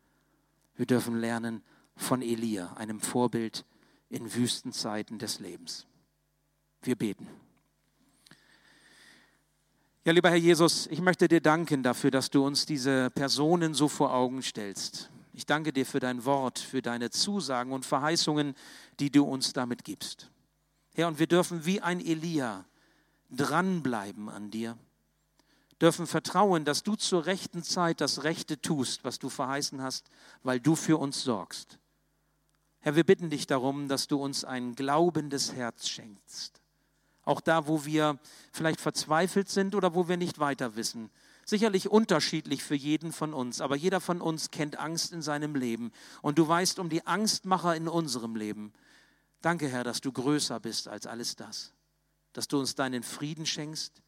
wir 0.75 0.85
dürfen 0.85 1.19
lernen 1.19 1.63
von 1.95 2.21
Elia, 2.21 2.73
einem 2.73 2.99
Vorbild 2.99 3.65
in 4.09 4.33
Wüstenzeiten 4.33 5.17
des 5.17 5.39
Lebens. 5.39 5.87
Wir 6.83 6.95
beten. 6.95 7.27
Ja, 10.05 10.13
lieber 10.13 10.29
Herr 10.29 10.37
Jesus, 10.37 10.87
ich 10.87 11.01
möchte 11.01 11.27
dir 11.27 11.41
danken 11.41 11.83
dafür, 11.83 12.11
dass 12.11 12.29
du 12.29 12.45
uns 12.45 12.65
diese 12.65 13.09
Personen 13.09 13.73
so 13.73 13.87
vor 13.87 14.13
Augen 14.13 14.41
stellst. 14.41 15.09
Ich 15.39 15.45
danke 15.45 15.71
dir 15.71 15.85
für 15.85 16.01
dein 16.01 16.25
Wort, 16.25 16.59
für 16.59 16.81
deine 16.81 17.11
Zusagen 17.11 17.71
und 17.71 17.85
Verheißungen, 17.85 18.55
die 18.99 19.09
du 19.09 19.23
uns 19.23 19.53
damit 19.53 19.85
gibst. 19.85 20.29
Herr, 20.95 21.07
und 21.07 21.17
wir 21.17 21.27
dürfen 21.27 21.65
wie 21.65 21.79
ein 21.79 22.01
Elia 22.01 22.65
dranbleiben 23.29 24.27
an 24.27 24.51
dir, 24.51 24.77
dürfen 25.79 26.07
vertrauen, 26.07 26.65
dass 26.65 26.83
du 26.83 26.97
zur 26.97 27.25
rechten 27.25 27.63
Zeit 27.63 28.01
das 28.01 28.25
Rechte 28.25 28.59
tust, 28.59 29.05
was 29.05 29.17
du 29.17 29.29
verheißen 29.29 29.81
hast, 29.81 30.09
weil 30.43 30.59
du 30.59 30.75
für 30.75 30.97
uns 30.97 31.23
sorgst. 31.23 31.79
Herr, 32.81 32.97
wir 32.97 33.05
bitten 33.05 33.29
dich 33.29 33.47
darum, 33.47 33.87
dass 33.87 34.09
du 34.09 34.21
uns 34.21 34.43
ein 34.43 34.75
glaubendes 34.75 35.53
Herz 35.53 35.87
schenkst. 35.87 36.59
Auch 37.23 37.39
da, 37.39 37.65
wo 37.65 37.85
wir 37.85 38.19
vielleicht 38.51 38.81
verzweifelt 38.81 39.47
sind 39.47 39.73
oder 39.73 39.95
wo 39.95 40.09
wir 40.09 40.17
nicht 40.17 40.39
weiter 40.39 40.75
wissen. 40.75 41.09
Sicherlich 41.49 41.89
unterschiedlich 41.89 42.63
für 42.63 42.75
jeden 42.75 43.11
von 43.11 43.33
uns, 43.33 43.59
aber 43.59 43.75
jeder 43.75 44.01
von 44.01 44.21
uns 44.21 44.51
kennt 44.51 44.77
Angst 44.77 45.11
in 45.11 45.23
seinem 45.23 45.55
Leben. 45.55 45.91
Und 46.21 46.37
du 46.37 46.47
weißt 46.47 46.77
um 46.77 46.89
die 46.89 47.07
Angstmacher 47.07 47.75
in 47.75 47.87
unserem 47.87 48.35
Leben. 48.35 48.71
Danke, 49.41 49.67
Herr, 49.67 49.83
dass 49.83 49.99
du 49.99 50.11
größer 50.11 50.59
bist 50.59 50.87
als 50.87 51.07
alles 51.07 51.35
das. 51.35 51.73
Dass 52.33 52.47
du 52.47 52.59
uns 52.59 52.75
deinen 52.75 53.01
Frieden 53.01 53.47
schenkst 53.47 54.03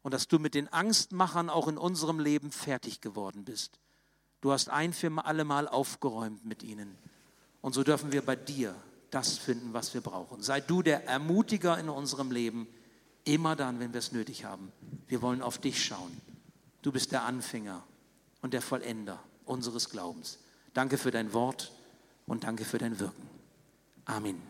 und 0.00 0.14
dass 0.14 0.26
du 0.26 0.38
mit 0.38 0.54
den 0.54 0.72
Angstmachern 0.72 1.50
auch 1.50 1.68
in 1.68 1.76
unserem 1.76 2.18
Leben 2.18 2.50
fertig 2.50 3.02
geworden 3.02 3.44
bist. 3.44 3.78
Du 4.40 4.50
hast 4.50 4.70
ein 4.70 4.94
für 4.94 5.12
alle 5.22 5.44
Mal 5.44 5.68
aufgeräumt 5.68 6.46
mit 6.46 6.62
ihnen. 6.62 6.96
Und 7.60 7.74
so 7.74 7.82
dürfen 7.82 8.10
wir 8.10 8.22
bei 8.22 8.36
dir 8.36 8.74
das 9.10 9.36
finden, 9.36 9.74
was 9.74 9.92
wir 9.92 10.00
brauchen. 10.00 10.42
Sei 10.42 10.62
du 10.62 10.80
der 10.80 11.06
Ermutiger 11.06 11.78
in 11.78 11.90
unserem 11.90 12.30
Leben, 12.30 12.66
immer 13.24 13.54
dann, 13.54 13.80
wenn 13.80 13.92
wir 13.92 13.98
es 13.98 14.12
nötig 14.12 14.46
haben. 14.46 14.72
Wir 15.08 15.20
wollen 15.20 15.42
auf 15.42 15.58
dich 15.58 15.84
schauen. 15.84 16.29
Du 16.82 16.92
bist 16.92 17.12
der 17.12 17.24
Anfänger 17.24 17.82
und 18.42 18.54
der 18.54 18.62
Vollender 18.62 19.22
unseres 19.44 19.90
Glaubens. 19.90 20.38
Danke 20.72 20.98
für 20.98 21.10
dein 21.10 21.32
Wort 21.32 21.72
und 22.26 22.44
danke 22.44 22.64
für 22.64 22.78
dein 22.78 22.98
Wirken. 22.98 23.28
Amen. 24.04 24.40